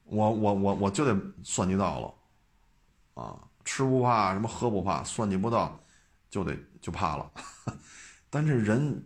[0.04, 5.80] 我我我我就得算计到了，啊，吃不怕什么喝不怕，算计不到
[6.30, 7.32] 就得就怕了，
[8.30, 9.04] 但这人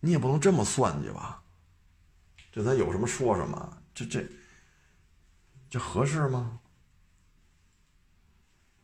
[0.00, 1.42] 你也不能这么算计吧，
[2.50, 4.26] 这咱有什么说什么，这这
[5.68, 6.58] 这合适吗？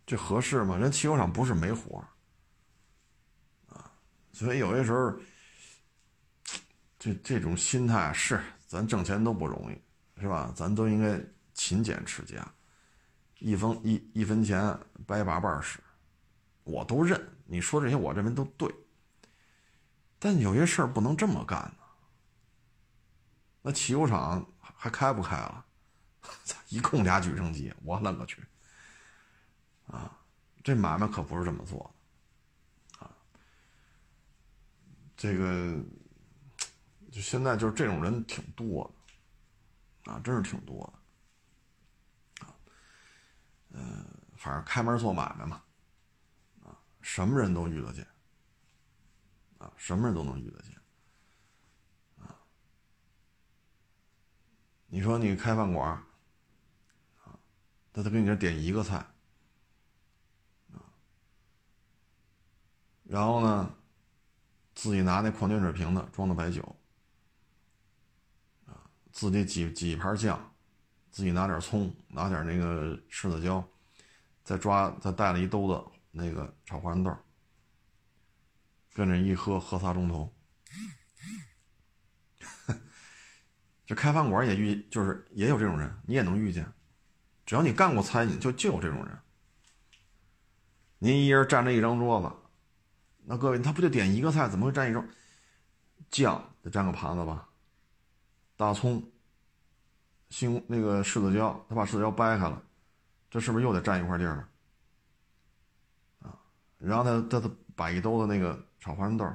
[0.07, 0.77] 这合适吗？
[0.77, 2.05] 人汽修厂不是没活
[3.69, 3.91] 啊，
[4.33, 5.19] 所以有些时候，
[6.99, 10.53] 这这种心态是咱挣钱都不容易，是吧？
[10.55, 11.21] 咱都应该
[11.55, 12.47] 勤俭持家，
[13.39, 15.81] 一分一一分钱掰八瓣使，
[16.63, 17.21] 我都认。
[17.45, 18.73] 你说这些，我认为都对。
[20.27, 21.85] 但有些事儿不能这么干呢。
[23.62, 25.65] 那汽油厂还开不开了？
[26.69, 28.45] 一共俩举升机，我勒个去！
[29.87, 30.19] 啊，
[30.65, 31.95] 这买卖可不是这么做
[32.99, 33.15] 的，啊，
[35.17, 35.81] 这个
[37.12, 38.93] 就现在就是这种人挺多
[40.03, 40.93] 的，啊，真是挺多
[42.41, 42.55] 的，啊，
[43.71, 44.05] 嗯，
[44.37, 45.62] 反正开门做买卖嘛，
[46.65, 48.05] 啊，什么人都遇得见，
[49.77, 50.75] 什么人都能遇得见，
[52.19, 52.37] 啊，
[54.87, 55.91] 你说你开饭馆，
[57.23, 57.39] 啊，
[57.93, 59.07] 他他给你这点一个菜。
[63.09, 63.73] 然后呢，
[64.75, 66.61] 自己拿那矿泉水瓶子装的白酒，
[68.67, 70.53] 啊，自己挤挤一盘酱，
[71.13, 73.65] 自己拿点葱，拿点那个柿子椒，
[74.43, 77.17] 再抓再带了一兜子那个炒花生豆，
[78.97, 80.35] 跟着一喝喝仨钟头。
[83.85, 86.67] 这开饭馆也遇就是也有这种人，你也能遇见，
[87.45, 89.19] 只要你干过餐饮，就就有这种人。
[90.99, 92.35] 您一人占着一张桌子。
[93.27, 95.05] 那各位，他不就点一个菜，怎么会占一桌？
[96.11, 97.47] 酱得占个盘子吧？
[98.57, 99.05] 大葱、
[100.31, 102.63] 西那个柿子椒，他把柿子椒掰开了，
[103.31, 104.49] 这是不是又得占一块地儿？
[106.23, 106.41] 啊，
[106.79, 109.29] 然后他他他摆一兜子那个炒花生豆，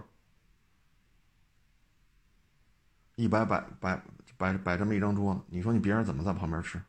[3.15, 4.01] 一摆摆摆
[4.37, 6.81] 摆摆这么一张桌子，你说你别人怎么在旁边吃？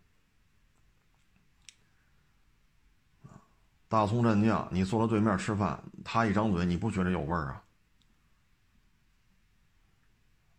[3.89, 7.65] 大葱蘸酱，你坐到对面吃饭，他一张嘴，你不觉得有味儿啊？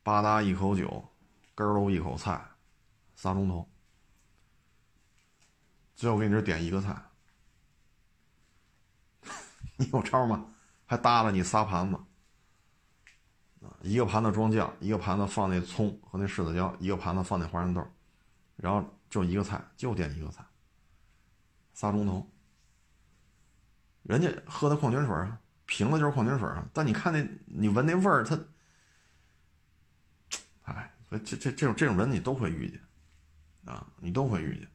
[0.04, 1.08] 吧嗒一口酒，
[1.56, 2.46] 咯喽一口菜，
[3.16, 3.66] 仨钟头，
[5.96, 7.02] 最后给你这点一个菜，
[9.78, 10.53] 你有招吗？
[10.94, 11.98] 还搭了你仨盘子，
[13.82, 17.84] 一个盘子装酱，一个盘子放那葱和那柿子椒，一个盘子放那花生豆，
[18.56, 20.46] 然后就一个菜，就点一个菜，
[21.74, 22.30] 仨钟头。
[24.04, 28.38] 人家喝的矿泉水啊，瓶子就是矿泉水啊，但你看那，你闻那味儿，它，
[30.64, 32.80] 哎，所以这这这种这种人你都会遇见，
[33.66, 34.70] 啊，你都会遇见，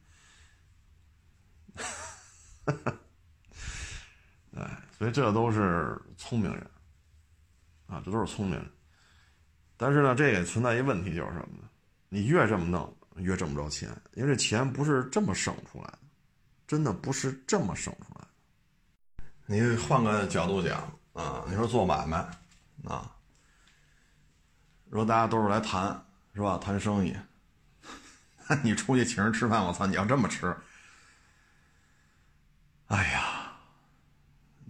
[4.56, 6.70] 哎， 所以这都是聪明人，
[7.86, 8.68] 啊，这都是聪明人，
[9.76, 11.68] 但是呢，这也存在一问题，就是什么呢？
[12.08, 15.98] 你越这么弄，越挣不着钱，因为这钱不是这么省出来的，
[16.66, 18.28] 真的不是这么省出来的。
[19.46, 20.80] 你换个角度讲
[21.12, 22.18] 啊，你说做买卖
[22.84, 23.14] 啊，
[24.90, 26.58] 如果大家都是来谈是吧？
[26.58, 27.16] 谈生意，
[28.62, 29.86] 你出去请人吃饭，我操！
[29.86, 30.56] 你要这么吃，
[32.86, 33.37] 哎呀，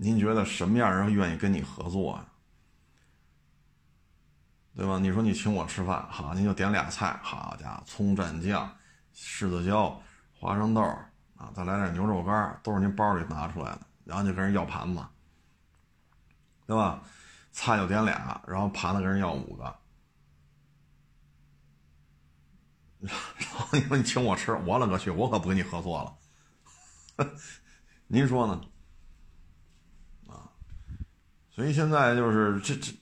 [0.01, 2.25] 您觉得什么样人愿意跟你合作啊？
[4.77, 4.97] 对吧？
[5.01, 8.73] 你说你请我吃饭，好，您就点俩菜，好家伙，葱蘸酱、
[9.13, 10.01] 柿子椒、
[10.33, 10.81] 花生豆
[11.35, 13.81] 啊，再来点牛肉干，都是您包里拿出来的。
[14.05, 15.05] 然后就跟人要盘子，
[16.65, 17.03] 对吧？
[17.51, 19.65] 菜就点俩，然后盘子跟人要五个。
[23.01, 23.13] 然
[23.53, 26.05] 后你说你请我吃，我勒个去，我可不跟你合作
[27.17, 27.29] 了。
[28.07, 28.61] 您说呢？
[31.59, 32.93] 所以现在就是这这，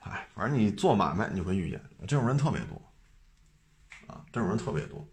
[0.00, 2.74] 哎，反正你做买卖你会遇见这种人特别多，
[4.08, 5.08] 啊，这种人特别多，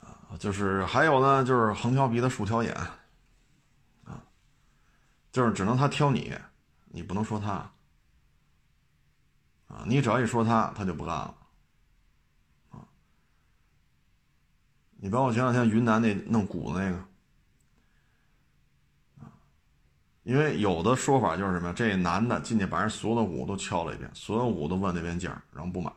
[0.00, 2.74] 啊，就是还有呢，就是横挑鼻子竖挑眼。
[2.74, 4.20] 啊
[5.30, 6.36] 就是只能他挑你，
[6.86, 7.72] 你不能说他，
[9.68, 11.36] 啊，你只要一说他，他就不干了，
[12.70, 12.82] 啊，
[14.96, 16.96] 你包括前两天云南那弄鼓那个，
[19.20, 19.30] 啊，
[20.30, 25.92] 因为有的说法就是什么，这男的进去把人所有的鼓都敲了一遍，所有鼓都问那边价，然后不买，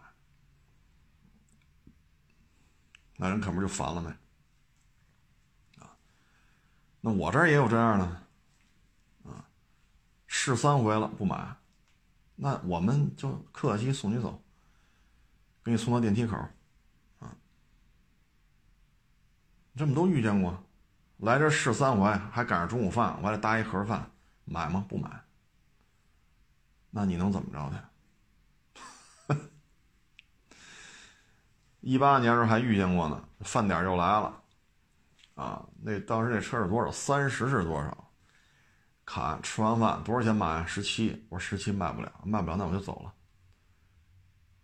[3.15, 4.09] 那人可不就烦了没？
[5.83, 5.93] 啊，
[6.99, 8.05] 那我这儿也有这样的。
[8.05, 9.45] 啊
[10.25, 11.55] 试三回了不买，
[12.35, 14.41] 那我们就客气送你走，
[15.63, 16.35] 给你送到电梯口，
[17.19, 17.37] 啊，
[19.75, 20.63] 这么都遇见过，
[21.17, 24.09] 来这试三回，还赶上中午饭，我还得搭一盒饭，
[24.45, 24.85] 买吗？
[24.87, 25.09] 不买，
[26.89, 29.35] 那你能怎么着去？
[31.81, 34.41] 一八年时候还遇见过呢，饭点又来了，
[35.35, 36.91] 啊，那当时那车是多少？
[36.91, 38.11] 三十是多少？
[39.05, 40.65] 卡吃完饭多少钱买？
[40.65, 41.25] 十七。
[41.29, 43.13] 我说十七卖不了，卖不了那我就走了。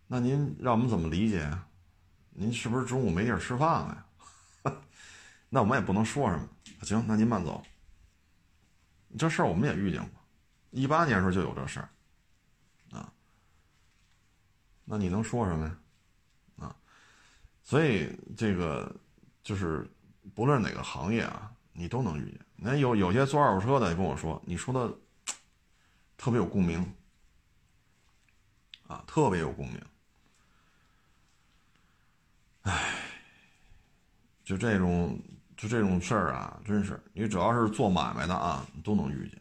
[0.06, 1.50] 那您让我们怎么理解？
[2.30, 4.06] 您是不是中午没地儿吃饭了
[4.64, 4.72] 呀？
[5.50, 6.48] 那我们也不能说什么。
[6.82, 7.62] 行，那您慢走。
[9.18, 10.20] 这事儿我们也遇见过，
[10.70, 11.88] 一八年时候就有这事儿，
[12.92, 13.12] 啊。
[14.84, 15.78] 那你能说什么呀？
[16.66, 16.76] 啊，
[17.62, 18.94] 所以这个
[19.42, 19.88] 就是
[20.34, 22.40] 不论哪个行业啊，你都能遇见。
[22.56, 24.96] 那有有些做二手车的也跟我说，你说的
[26.16, 26.94] 特别有共鸣，
[28.86, 29.82] 啊，特别有共鸣。
[32.62, 32.94] 唉，
[34.44, 35.18] 就这种
[35.60, 39.38] 就这种事儿啊，真是你只要是做买卖的啊，都能遇见。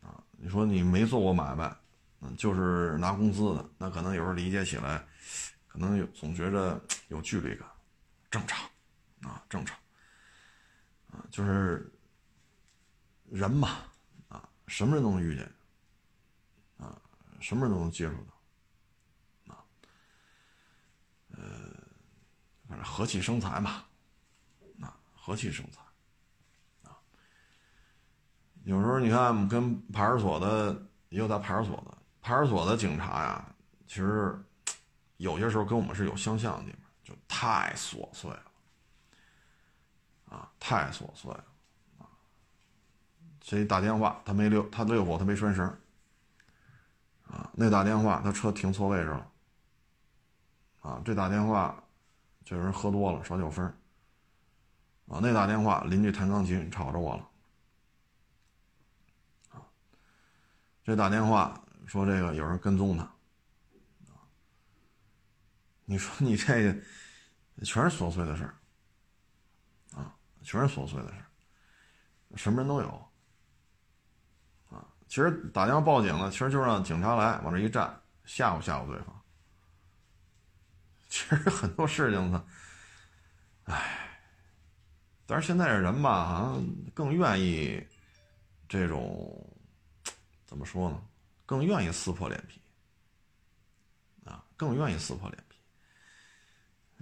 [0.00, 1.76] 啊，你说你没做过买卖，
[2.20, 5.04] 嗯，就是拿工资的，那可能有时候理解起来，
[5.68, 7.68] 可能有总觉着有距离感，
[8.30, 8.64] 正常，
[9.22, 9.76] 啊，正常，
[11.10, 11.90] 啊，就是。
[13.30, 13.78] 人嘛，
[14.28, 15.50] 啊，什么人都能遇见，
[16.76, 16.96] 啊，
[17.40, 18.14] 什么人都能接触
[19.48, 19.64] 到，啊，
[21.30, 21.42] 呃，
[22.68, 23.82] 反正和气生财嘛，
[25.24, 25.80] 和气生财，
[26.90, 26.92] 啊，
[28.64, 30.74] 有时候你看，跟派出所的
[31.08, 33.54] 也有在派出所的，派出所的警察呀，
[33.86, 34.38] 其实
[35.16, 38.44] 有些时候跟我们是有相像的地方，就太琐碎了，
[40.28, 41.44] 啊，太琐碎了。
[43.40, 44.20] 谁打电话？
[44.26, 45.66] 他没溜，他溜火，他没拴绳
[47.26, 49.30] 啊，那打电话，他车停错位置了。
[50.82, 51.82] 啊，这打电话，
[52.44, 53.74] 这人喝多了，少酒分
[55.06, 57.28] 啊，那打电话，邻居弹钢琴吵着我了。
[60.82, 63.10] 这打电话说这个有人跟踪他。
[65.84, 66.72] 你说你这个，
[67.64, 68.44] 全是琐碎的事。
[69.92, 71.24] 啊，全是琐碎的事，
[72.36, 72.88] 什么人都有。
[74.70, 79.22] 啊其实打电话报警了，其实就让警察来往这一站，吓唬吓唬对方。
[81.08, 82.44] 其实很多事情呢，
[83.64, 84.03] 唉，
[85.26, 87.82] 但是现在这人吧，好像更愿意
[88.68, 89.46] 这种
[90.44, 91.02] 怎么说呢？
[91.46, 92.60] 更愿意撕破脸皮
[94.24, 95.56] 啊，更愿意撕破脸皮。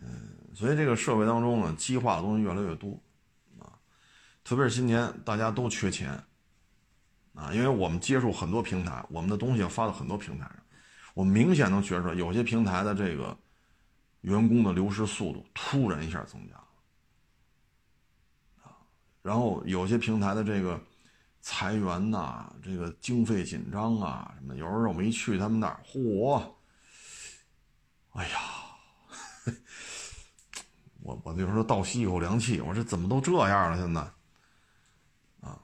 [0.01, 3.01] 嗯，所以这个社会当中呢，激化的东西越来越多
[3.59, 3.79] 啊。
[4.45, 6.11] 特别是今年大家都缺钱，
[7.35, 10.57] 啊，因为我们接触很多平台，我们的东西要发到很多平台上，
[11.15, 13.37] 我明显能觉出来，有些平台的这个
[14.23, 16.62] 员工的流失速度突然一下增加，
[19.23, 20.81] 然后有些平台的这个
[21.41, 26.43] 裁员呐，这个经费紧张啊什么，有时候我们一去他们那儿，嚯，
[28.13, 28.41] 哎呀，
[31.03, 34.01] 我我那时候倒吸一口凉气，我说怎么都这样了现在？
[35.41, 35.59] 啊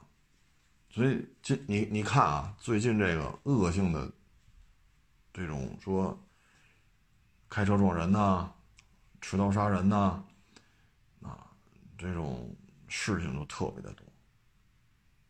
[0.89, 4.11] 所以，这你你看啊，最近这个恶性的
[5.31, 6.17] 这种说
[7.47, 8.51] 开车撞人呐、
[9.21, 10.23] 持刀杀人呐，
[11.21, 11.45] 啊，
[11.97, 12.53] 这种
[12.89, 14.05] 事情就特别的多，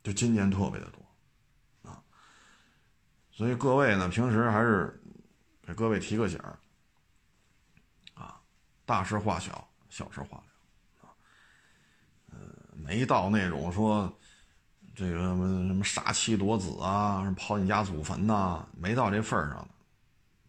[0.02, 2.02] 就今年特别的多，啊，
[3.32, 5.00] 所以各位呢，平时还是
[5.62, 6.40] 给各位提个醒，
[8.16, 8.42] 啊，
[8.86, 11.14] 大事化小，小事化了，啊，
[12.32, 12.38] 呃，
[12.74, 14.12] 没到那种说。
[14.96, 19.70] 这个什么什么杀妻夺子啊，什么刨你家祖坟呐，没到这份上呢，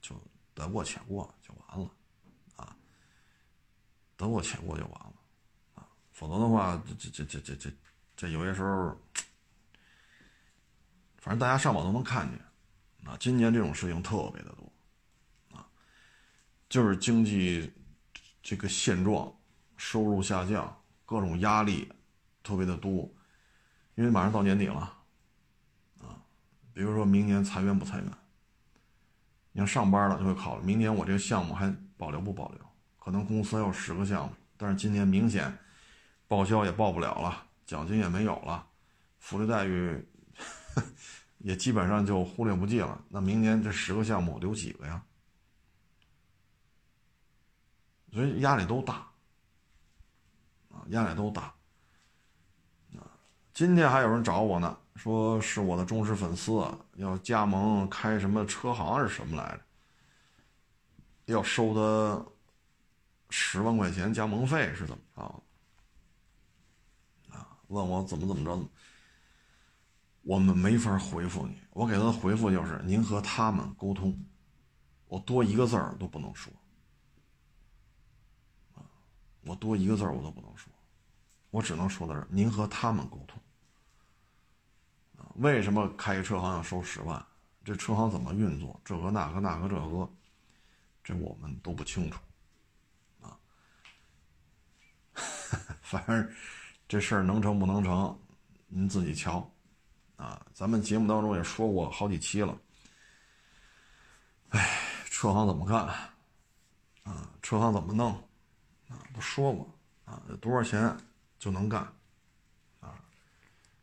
[0.00, 0.20] 就
[0.54, 1.88] 得过且过就完了，
[2.56, 2.76] 啊，
[4.16, 5.14] 得过且过就完了，
[6.20, 7.70] 否则的话，这这这这这这
[8.14, 8.94] 这有些时候，
[11.16, 14.70] 反正大家上网都能看见，啊，今年这种事情特别的多，
[15.56, 15.66] 啊，
[16.68, 17.72] 就是经济
[18.42, 19.34] 这个现状，
[19.78, 21.90] 收入下降，各种压力
[22.42, 23.10] 特别的多。
[23.94, 24.94] 因为马上到年底了，
[26.02, 26.20] 啊，
[26.74, 28.12] 比如说明年裁员不裁员？
[29.52, 32.60] 你要上班了就会考虑明年我这个项目还保留不保留？
[32.98, 35.58] 可能公司有十个项目，但是今年明显
[36.30, 38.64] 报销也报不了了，奖金也没有了，
[39.18, 40.00] 福利待遇
[41.38, 43.02] 也基本上就忽略不计了。
[43.08, 45.02] 那明年这十个项目留几个呀？
[48.12, 48.94] 所以压力都大，
[50.68, 51.52] 啊，压力都大。
[53.52, 56.64] 今天还有人找我呢，说是我的忠实粉丝，
[56.94, 61.34] 要加盟开什么车行是什么来着？
[61.34, 62.24] 要收他
[63.30, 65.42] 十万块钱加盟费是怎么着？
[67.70, 68.68] 问我怎么怎么着？
[70.22, 74.16] 我们没法回复你，我给他的回复就是您和他们沟通，
[75.06, 76.52] 我多一个字儿都不能说，
[79.42, 80.70] 我多一个字儿我都不能说，
[81.50, 83.40] 我只能说的是您和他们沟通。
[85.36, 87.24] 为什么开一车行要收十万？
[87.64, 88.78] 这车行怎么运作？
[88.84, 90.10] 这个那个那个这个，
[91.02, 92.20] 这我们都不清楚，
[93.22, 93.38] 啊，
[95.80, 96.30] 反正
[96.90, 98.18] 这事儿能成不能成，
[98.66, 99.48] 您自己瞧，
[100.16, 102.58] 啊，咱们节目当中也说过好几期了，
[104.48, 105.86] 哎，车行怎么干？
[107.04, 108.12] 啊，车行怎么弄？
[108.88, 109.72] 啊，都说过，
[110.04, 110.92] 啊，多少钱
[111.38, 111.80] 就能干？
[112.80, 112.98] 啊，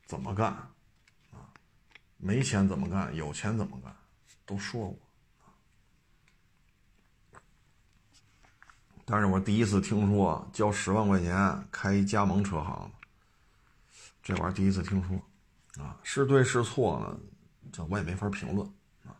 [0.05, 0.51] 怎么干？
[1.31, 1.47] 啊
[2.17, 3.15] 没钱怎么干？
[3.15, 3.95] 有钱怎么干？
[4.45, 4.99] 都说过，
[9.05, 12.91] 但是我第一次听说交十万块钱开一加盟车行，
[14.27, 17.17] 这玩意儿第一次听说，啊，是对是错呢？
[17.71, 18.67] 这我也没法评论
[19.05, 19.15] 啊，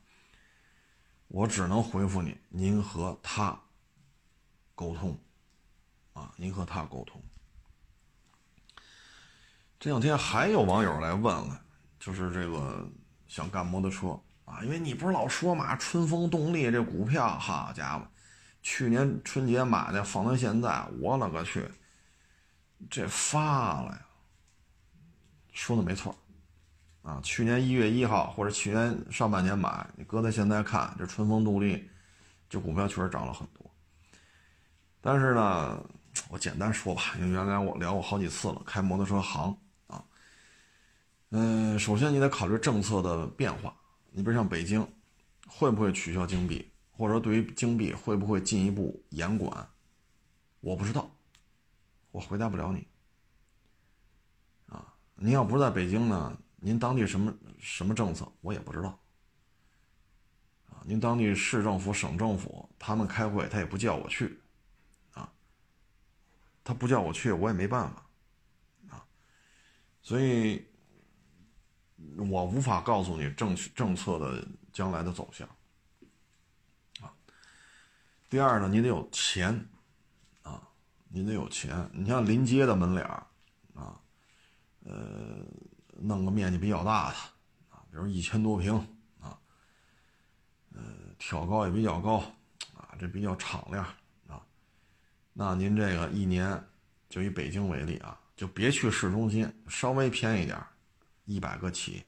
[1.29, 3.57] 我只能回复你，您和他
[4.75, 5.17] 沟通，
[6.11, 7.23] 啊，您和他沟通。
[9.79, 11.63] 这两天还有网友来问了。
[11.97, 12.85] 就是这个
[13.27, 14.09] 想干摩托车
[14.43, 18.05] 啊，因为你不是老说嘛，春风动力这股票，好家伙，
[18.61, 21.65] 去年春节买的，放到现在，我勒个去，
[22.89, 24.06] 这发了呀！
[25.57, 26.15] 说的没错，
[27.01, 31.89] 啊，去年一月一号或者去年上半年买，你搁在现在看，这春风动力
[32.47, 33.69] 这股票确实涨了很多。
[35.01, 35.83] 但是呢，
[36.29, 40.01] 我简单说吧，因为原来我聊过好几次了，开摩托车行啊。
[41.31, 43.75] 嗯，首先你得考虑政策的变化。
[44.11, 44.87] 你比如像北京，
[45.47, 49.67] 会不会取消京币，或者说对于京币会不会进一步严管？
[50.61, 51.09] 我不知道，
[52.11, 52.87] 我回答不了你。
[55.17, 58.89] 您要不在北京呢，您当地什么什么政策我也不知道。
[60.69, 64.39] 啊，您当地市政府、省政府他们开会，他也不叫我去，
[65.13, 65.29] 啊，
[66.63, 68.05] 他不叫我去，我也没办法，
[68.95, 69.05] 啊，
[70.01, 70.65] 所以。
[72.29, 75.47] 我无法告诉你政政策的将来的走向，
[77.01, 77.11] 啊。
[78.29, 79.67] 第二呢，你得有钱，
[80.43, 80.61] 啊，
[81.09, 81.89] 你得有钱。
[81.91, 83.23] 你像临街的门脸，
[84.89, 85.45] 呃，
[85.99, 87.15] 弄个面积比较大的，
[87.69, 88.73] 啊，比如一千多平，
[89.19, 89.37] 啊，
[90.73, 90.81] 呃，
[91.19, 92.19] 挑高也比较高，
[92.73, 93.83] 啊，这比较敞亮，
[94.27, 94.41] 啊，
[95.33, 96.63] 那您这个一年，
[97.09, 100.57] 就以北京为例啊，就别去市中心，稍微偏一点
[101.25, 102.05] 一百个起。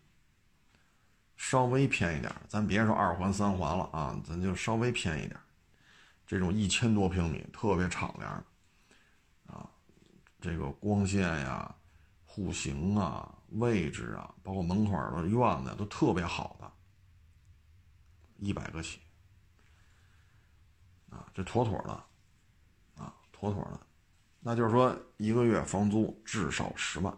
[1.41, 5.39] 稍微偏一点咱别说二环三环了啊，咱就稍微偏一点
[6.27, 8.45] 这种一千多平米特别敞亮
[9.47, 9.65] 啊，
[10.41, 11.73] 这个光线呀、
[12.39, 16.71] 户型啊、位置啊，包括门口的院子都特别好的，
[18.37, 19.01] 一百个起
[21.09, 21.91] 啊，这妥妥的
[23.03, 23.79] 啊，妥妥的，
[24.39, 27.13] 那就是说一个月房租至少十万。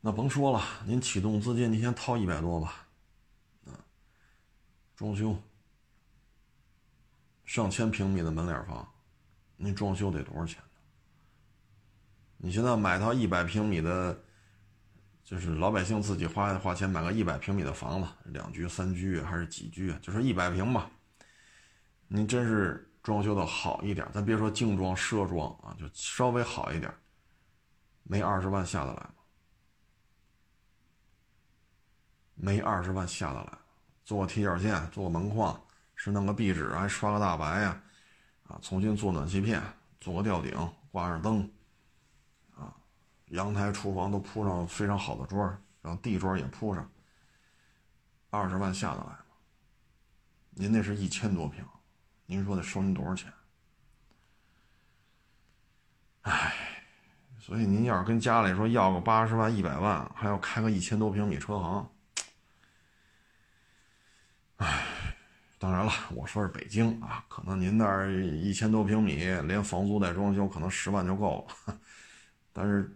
[0.00, 2.88] 那甭说了，您启动资金，您先掏一百多吧，
[3.66, 3.78] 啊，
[4.96, 5.40] 装修，
[7.44, 8.92] 上千平米的门脸房，
[9.56, 10.60] 您装修得多少钱？
[12.42, 14.18] 你现在买套一百平米的，
[15.22, 19.94] 就是老百姓自己花花钱买个一百平米的房子，两居、三居还是几居？
[20.00, 20.90] 就说一百平吧，
[22.08, 26.90] 您真是装修的好一点，咱别说精装、奢装啊，就稍微好一点，
[28.04, 29.14] 没二十万下得来吗？
[32.36, 33.58] 没二十万下得来，
[34.02, 35.62] 做个踢脚线，做个门框，
[35.94, 37.82] 是弄个壁纸，还刷个大白呀，
[38.44, 39.62] 啊，重新做暖气片，
[40.00, 40.56] 做个吊顶，
[40.90, 41.46] 挂上灯，
[43.30, 45.46] 阳台、厨房都铺上非常好的砖，
[45.82, 46.88] 然后地砖也铺上，
[48.30, 49.18] 二十万下得来吗？
[50.50, 51.64] 您那是一千多平，
[52.26, 53.32] 您说得收您多少钱？
[56.22, 56.52] 唉，
[57.38, 61.90] 所以您要是跟家里说要个八十万、一百万，还要开个一千多平米车行。
[64.56, 64.84] 唉，
[65.58, 71.78] 当然了，我说是北京啊，可能您那儿一千多平米，连房租带装修，可能十万就够了。
[72.52, 72.94] 但是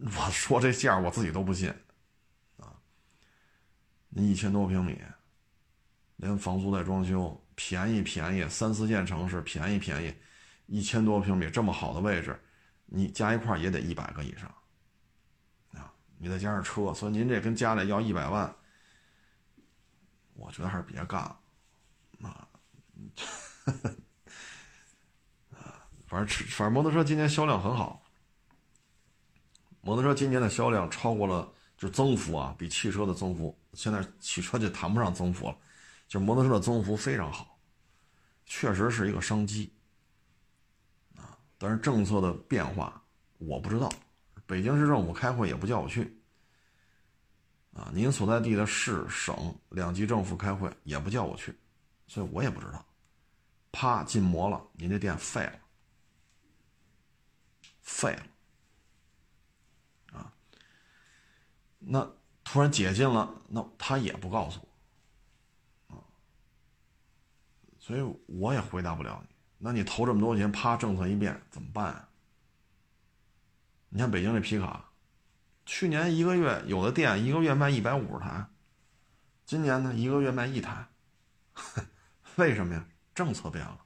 [0.16, 1.68] 我说这价，我自己都不信
[2.56, 2.72] 啊。
[4.08, 4.98] 您一千多平米，
[6.16, 10.14] 连房租带装修，便宜便宜，三四线城市便宜便宜，
[10.66, 12.34] 一千多平米这么好的位置，
[12.86, 14.48] 你加一块也得一百个以上
[15.74, 15.92] 啊。
[16.16, 18.56] 你再加上车，所以您这跟家里要一百万。
[20.32, 21.38] 我觉得还是别干了，
[25.52, 28.02] 啊，反正反正摩托车今年销量很好，
[29.80, 35.56] 摩托车今年的销量超过了，就增幅啊，比汽车的增幅，现在汽车就谈不上增幅了，
[36.06, 37.58] 就摩托车的增幅非常好，
[38.44, 39.72] 确实是一个商机，
[41.16, 43.02] 啊，但是政策的变化
[43.38, 43.90] 我不知道，
[44.46, 46.16] 北京市政府开会也不叫我去。
[47.72, 51.56] 啊，您所在地的市省两级政府开会也不叫我去，
[52.08, 52.84] 所以我也不知道。
[53.70, 55.58] 啪，禁摩了，您这店废了，
[57.80, 60.18] 废了。
[60.18, 60.32] 啊，
[61.80, 62.08] 那
[62.44, 64.60] 突然解禁了，那他也不告诉
[65.88, 65.98] 我，啊，
[67.78, 69.34] 所以我也回答不了你。
[69.58, 72.08] 那你投这么多钱，啪，政策一变怎么办啊？
[73.88, 74.86] 你看北京这皮卡。
[75.66, 78.44] 去年一个月有的店一个月卖一百五十台，
[79.44, 80.88] 今年呢一个月卖一台，
[82.36, 82.84] 为什么呀？
[83.14, 83.78] 政策变了。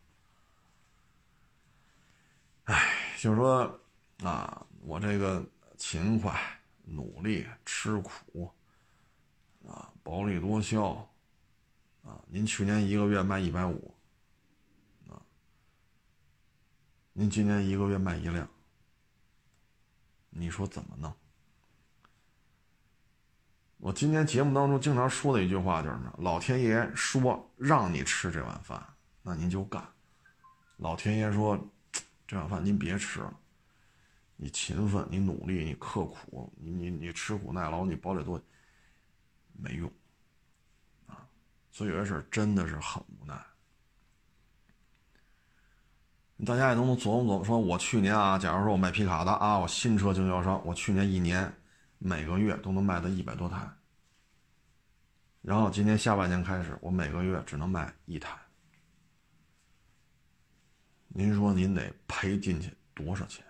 [2.64, 3.80] 哎，就是说
[4.22, 5.44] 啊，我这个
[5.76, 6.40] 勤快、
[6.84, 8.52] 努力、吃苦
[9.66, 11.08] 啊，薄利多销
[12.02, 12.20] 啊。
[12.26, 13.94] 您去年一个月卖一百五
[15.08, 15.20] 啊，
[17.12, 18.48] 您今年一个月卖一辆，
[20.30, 21.12] 你说怎么弄？
[23.78, 28.82] 我今天节目当中经常说的一句话就是呢，老天爷说让你吃这碗饭，
[29.22, 29.86] 那您就干。
[30.78, 31.58] 老天爷说，
[32.26, 33.40] 这碗饭您别吃了，
[34.36, 38.40] 你勤奋，你努力，你刻苦，你你你吃苦耐劳，你薄利多，
[39.52, 39.90] 没用，
[41.06, 41.26] 啊，
[41.70, 43.34] 所以有些事真的是很无奈。
[46.44, 51.52] 大家也都能琢磨琢磨，说我去年啊，假如说我卖皮卡的啊，我新车经销商，我去年一年。
[51.96, 53.66] 每个月都能卖到一百多台，
[55.40, 58.36] 然后今年下半年开始，我每个月只能卖一台。
[61.08, 63.42] 您说您得赔进去多少钱？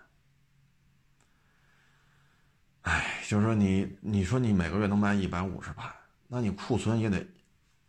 [2.84, 5.94] 哎，就是说你，你说你每个月能卖一百五十台，
[6.28, 7.26] 那你库存也得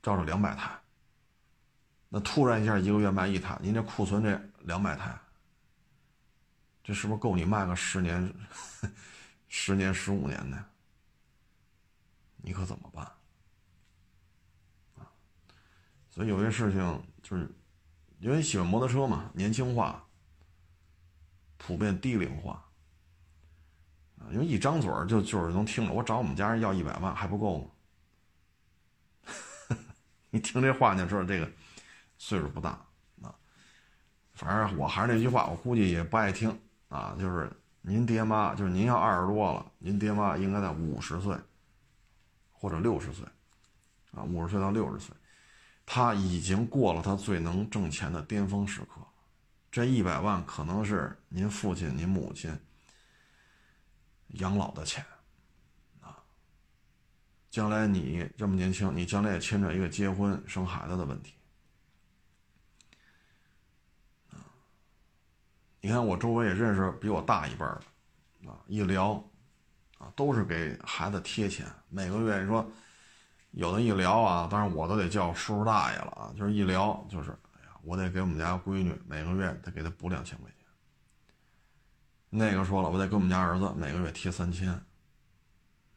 [0.01, 0.71] 照着两百台。
[2.09, 5.17] 那突然一下一个月卖一台，您这库存这两百台，
[6.83, 8.33] 这是不是够你卖个十年？
[9.47, 10.65] 十年、十五年的，
[12.37, 13.09] 你可怎么办？
[16.09, 17.49] 所以有些事情就是，
[18.19, 20.03] 因为喜欢摩托车嘛，年轻化，
[21.57, 22.64] 普遍低龄化，
[24.31, 27.67] 因为一张嘴就就是能听着，我找我们家人要一百万还不够吗？
[30.29, 31.49] 你听这话你就知道这个
[32.17, 32.71] 岁数不大
[33.21, 33.33] 啊。
[34.33, 36.59] 反正我还是那句话，我估计也不爱听
[36.89, 37.51] 啊，就是
[37.81, 41.37] 您爹妈，就是您要二十多了，您爹妈应该在五十岁
[42.51, 43.25] 或者六十岁，
[44.11, 45.15] 啊，五十岁到六十岁，
[45.85, 49.01] 他已经过了他最能挣钱的巅峰时刻，
[49.71, 52.57] 这一百万可能是您父亲、您母亲
[54.27, 55.05] 养老的钱，
[56.01, 56.17] 啊，
[57.49, 61.33] 将来你这么年轻，你将来也牵扯一个结婚生孩子的问题。
[65.81, 67.79] 你看，我周围也认识比我大一辈儿
[68.41, 69.23] 的，啊，一聊，
[69.99, 72.67] 啊，都是给孩子贴钱，每个月你说，
[73.51, 80.54] 有的一聊啊，当然我都得叫叔叔大爷了啊，就是一聊就是，哎呀，我得给我们家闺女每个月得给她补两千块钱。
[82.29, 84.69] 那个说了，我得给我们家儿子每个月贴三千，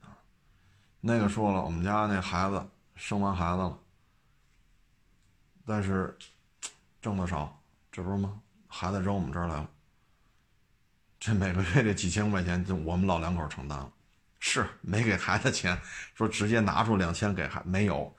[0.00, 0.14] 啊，
[1.00, 2.64] 那个说了，我们家那孩子
[2.94, 3.78] 生完孩子了，
[5.66, 6.16] 但是
[7.02, 7.60] 挣的少，
[7.90, 8.40] 这不是吗？
[8.68, 9.68] 孩子扔我们这儿来了。
[11.18, 13.92] 这每个月这几千块钱就我们老两口承担了，
[14.38, 15.76] 是没给孩子钱，
[16.14, 18.14] 说直接拿出两千给孩没有，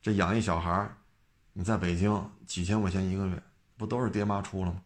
[0.00, 0.88] 这养一小孩
[1.52, 3.42] 你在北京几千块钱一个月，
[3.76, 4.80] 不都是爹妈出了吗？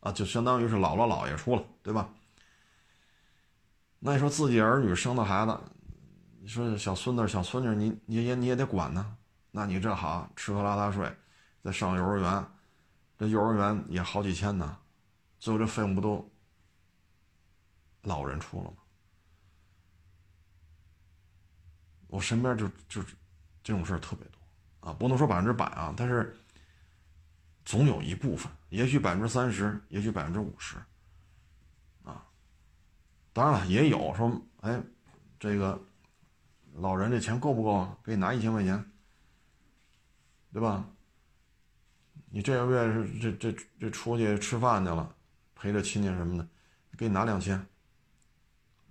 [0.00, 2.08] 啊，就相当于是姥姥姥爷出了，对吧？
[3.98, 5.58] 那你说自己儿女生的孩子，
[6.40, 9.16] 你说小孙子小孙女，你你也你也得管呢，
[9.50, 11.14] 那你这好吃喝拉撒睡，
[11.62, 12.46] 再上幼儿园，
[13.18, 14.78] 这幼儿园也好几千呢，
[15.38, 16.26] 最后这费用不都？
[18.04, 18.78] 老人出了吗？
[22.06, 23.02] 我身边就就
[23.62, 26.34] 这种事儿特别多啊，不能说百分之百啊，但是
[27.70, 30.76] 总有一部分，也许百分之三十，也许百分之五十
[32.02, 32.26] 啊。
[33.32, 34.82] 当然了，也有说，哎，
[35.38, 35.80] 这个
[36.74, 37.96] 老人这钱够不够啊？
[38.02, 38.84] 给你拿一千块钱，
[40.52, 40.84] 对吧？
[42.28, 45.14] 你这个月是这这这出去吃饭去了，
[45.54, 46.48] 陪着亲戚什么的，
[46.98, 47.64] 给你拿两千。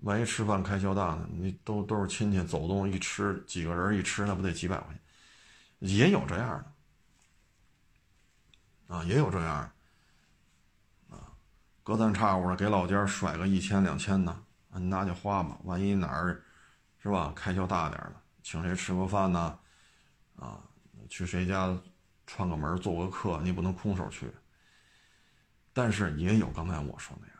[0.03, 1.27] 万一吃饭开销大呢？
[1.33, 5.01] 你都都是亲戚走动一吃，几个人一吃，那不得几百块钱？
[5.79, 6.65] 也有这样的
[8.89, 9.71] 啊，也有这样
[11.09, 11.31] 啊，
[11.83, 14.35] 隔三差五的给老家甩个一千两千的，
[14.73, 15.57] 你拿去花吧。
[15.63, 16.43] 万一哪儿
[16.97, 19.59] 是吧，开销大点的，请谁吃个饭呢？
[20.37, 20.59] 啊，
[21.07, 21.77] 去谁家
[22.25, 24.33] 串个门做个客，你不能空手去。
[25.71, 27.37] 但是也有刚才我说那样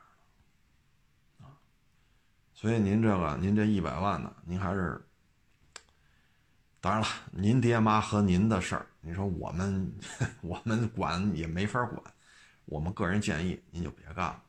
[1.39, 1.57] 的，啊。
[2.53, 5.03] 所以您这个，您这一百万呢，您还是，
[6.81, 9.93] 当然了，您爹妈和您的事儿，你说我们
[10.41, 12.01] 我们管也没法管，
[12.65, 14.43] 我们个人建议您就别干了。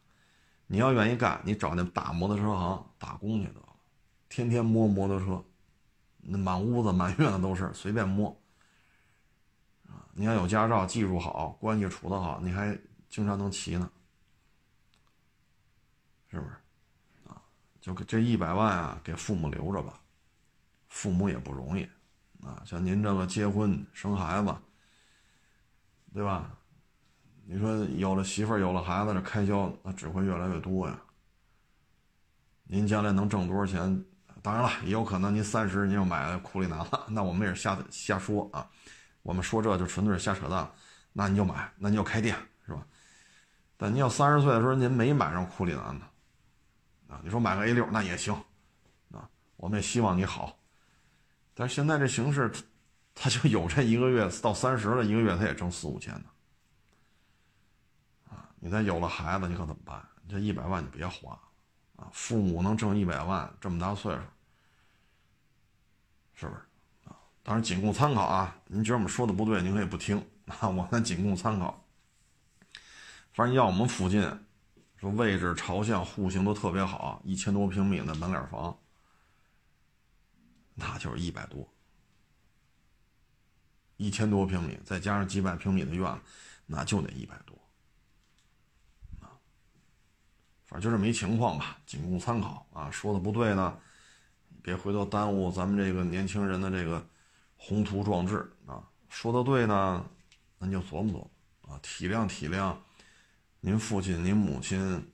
[0.66, 3.76] 你要愿意干，你找那大摩托车行打工去得了，
[4.28, 5.45] 天天摸摩托车，
[6.20, 8.31] 那满屋子满院子都是，随便摸。
[9.89, 12.78] 啊，你要有驾照，技术好，关系处得好，你还
[13.09, 13.91] 经常能骑呢，
[16.28, 16.53] 是不是？
[17.26, 17.43] 啊
[17.81, 20.01] 就这一百万啊，给父母留着吧，
[20.87, 21.89] 父母也不容易，
[22.43, 24.55] 啊，像您这个结婚生孩子，
[26.12, 26.51] 对吧？
[27.45, 30.99] 你说有了媳妇儿有了孩子，这开销那只会越来越多呀。
[32.64, 34.05] 您将来能挣多少钱？
[34.43, 38.66] 当然了，也有可能您三十您就买库里南了，那我们也是瞎瞎说啊。
[39.22, 40.70] 我们说这就纯粹是瞎扯淡，
[41.12, 42.34] 那你就买，那你就开店
[42.64, 42.86] 是吧？
[43.76, 46.07] 但您要三十岁的时候您没买上库里南呢。
[47.09, 48.32] 啊，你说买个 A 六那也行，
[49.11, 50.57] 啊，我们也希望你好，
[51.61, 52.51] 但现在这形势，
[53.15, 56.25] 他就有这一个月到三十了，一个月他也挣四五千呢，
[58.31, 60.03] 啊，你再有了孩子，你可怎么办？
[60.27, 61.39] 这一百万你别花，
[61.97, 64.23] 啊，父母能挣一百万，这么大岁数，
[66.33, 66.61] 是不是？
[67.11, 71.85] 啊，当然仅供参考啊，您觉得我们说的不对，您可以不听啊，我们仅供参考。
[73.35, 74.27] 反正要我们附近。
[74.97, 78.79] 说位置、朝向、户型都特别好，一千多平米的门脸房，
[80.81, 81.68] 那就是一百多。
[83.99, 86.20] 一千多平米，再加上几百平米的院子，
[86.64, 87.55] 那就得一百多。
[89.20, 89.37] 啊，
[90.66, 92.91] 反正就这么一情况吧，仅供参考啊。
[92.91, 93.78] 说的不对呢，
[94.62, 97.07] 别回头耽误咱们这个年轻人的这个
[97.59, 98.83] 宏图壮志啊。
[99.11, 100.09] 说的对呢，
[100.59, 101.31] 那就琢磨琢磨
[101.74, 102.74] 啊，体谅体谅。
[103.61, 105.07] 您父亲、您母亲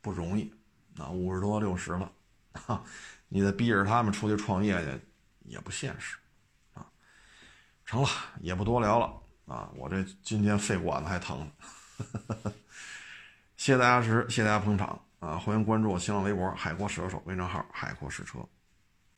[0.00, 0.54] 不容易，
[0.96, 2.12] 啊，五十多、六十了，
[2.66, 2.84] 啊，
[3.32, 5.00] 你再逼着他们出去创业去，
[5.44, 6.18] 也不现实，
[6.74, 6.84] 啊，
[7.86, 8.08] 成了，
[8.40, 9.06] 也不多聊了，
[9.46, 11.50] 啊，我这今天肺管子还疼，
[13.56, 18.38] 谢谢大家支持，谢谢大家捧场，啊，欢迎关注我新浪微博“海阔试车手”微信号“海阔试车”。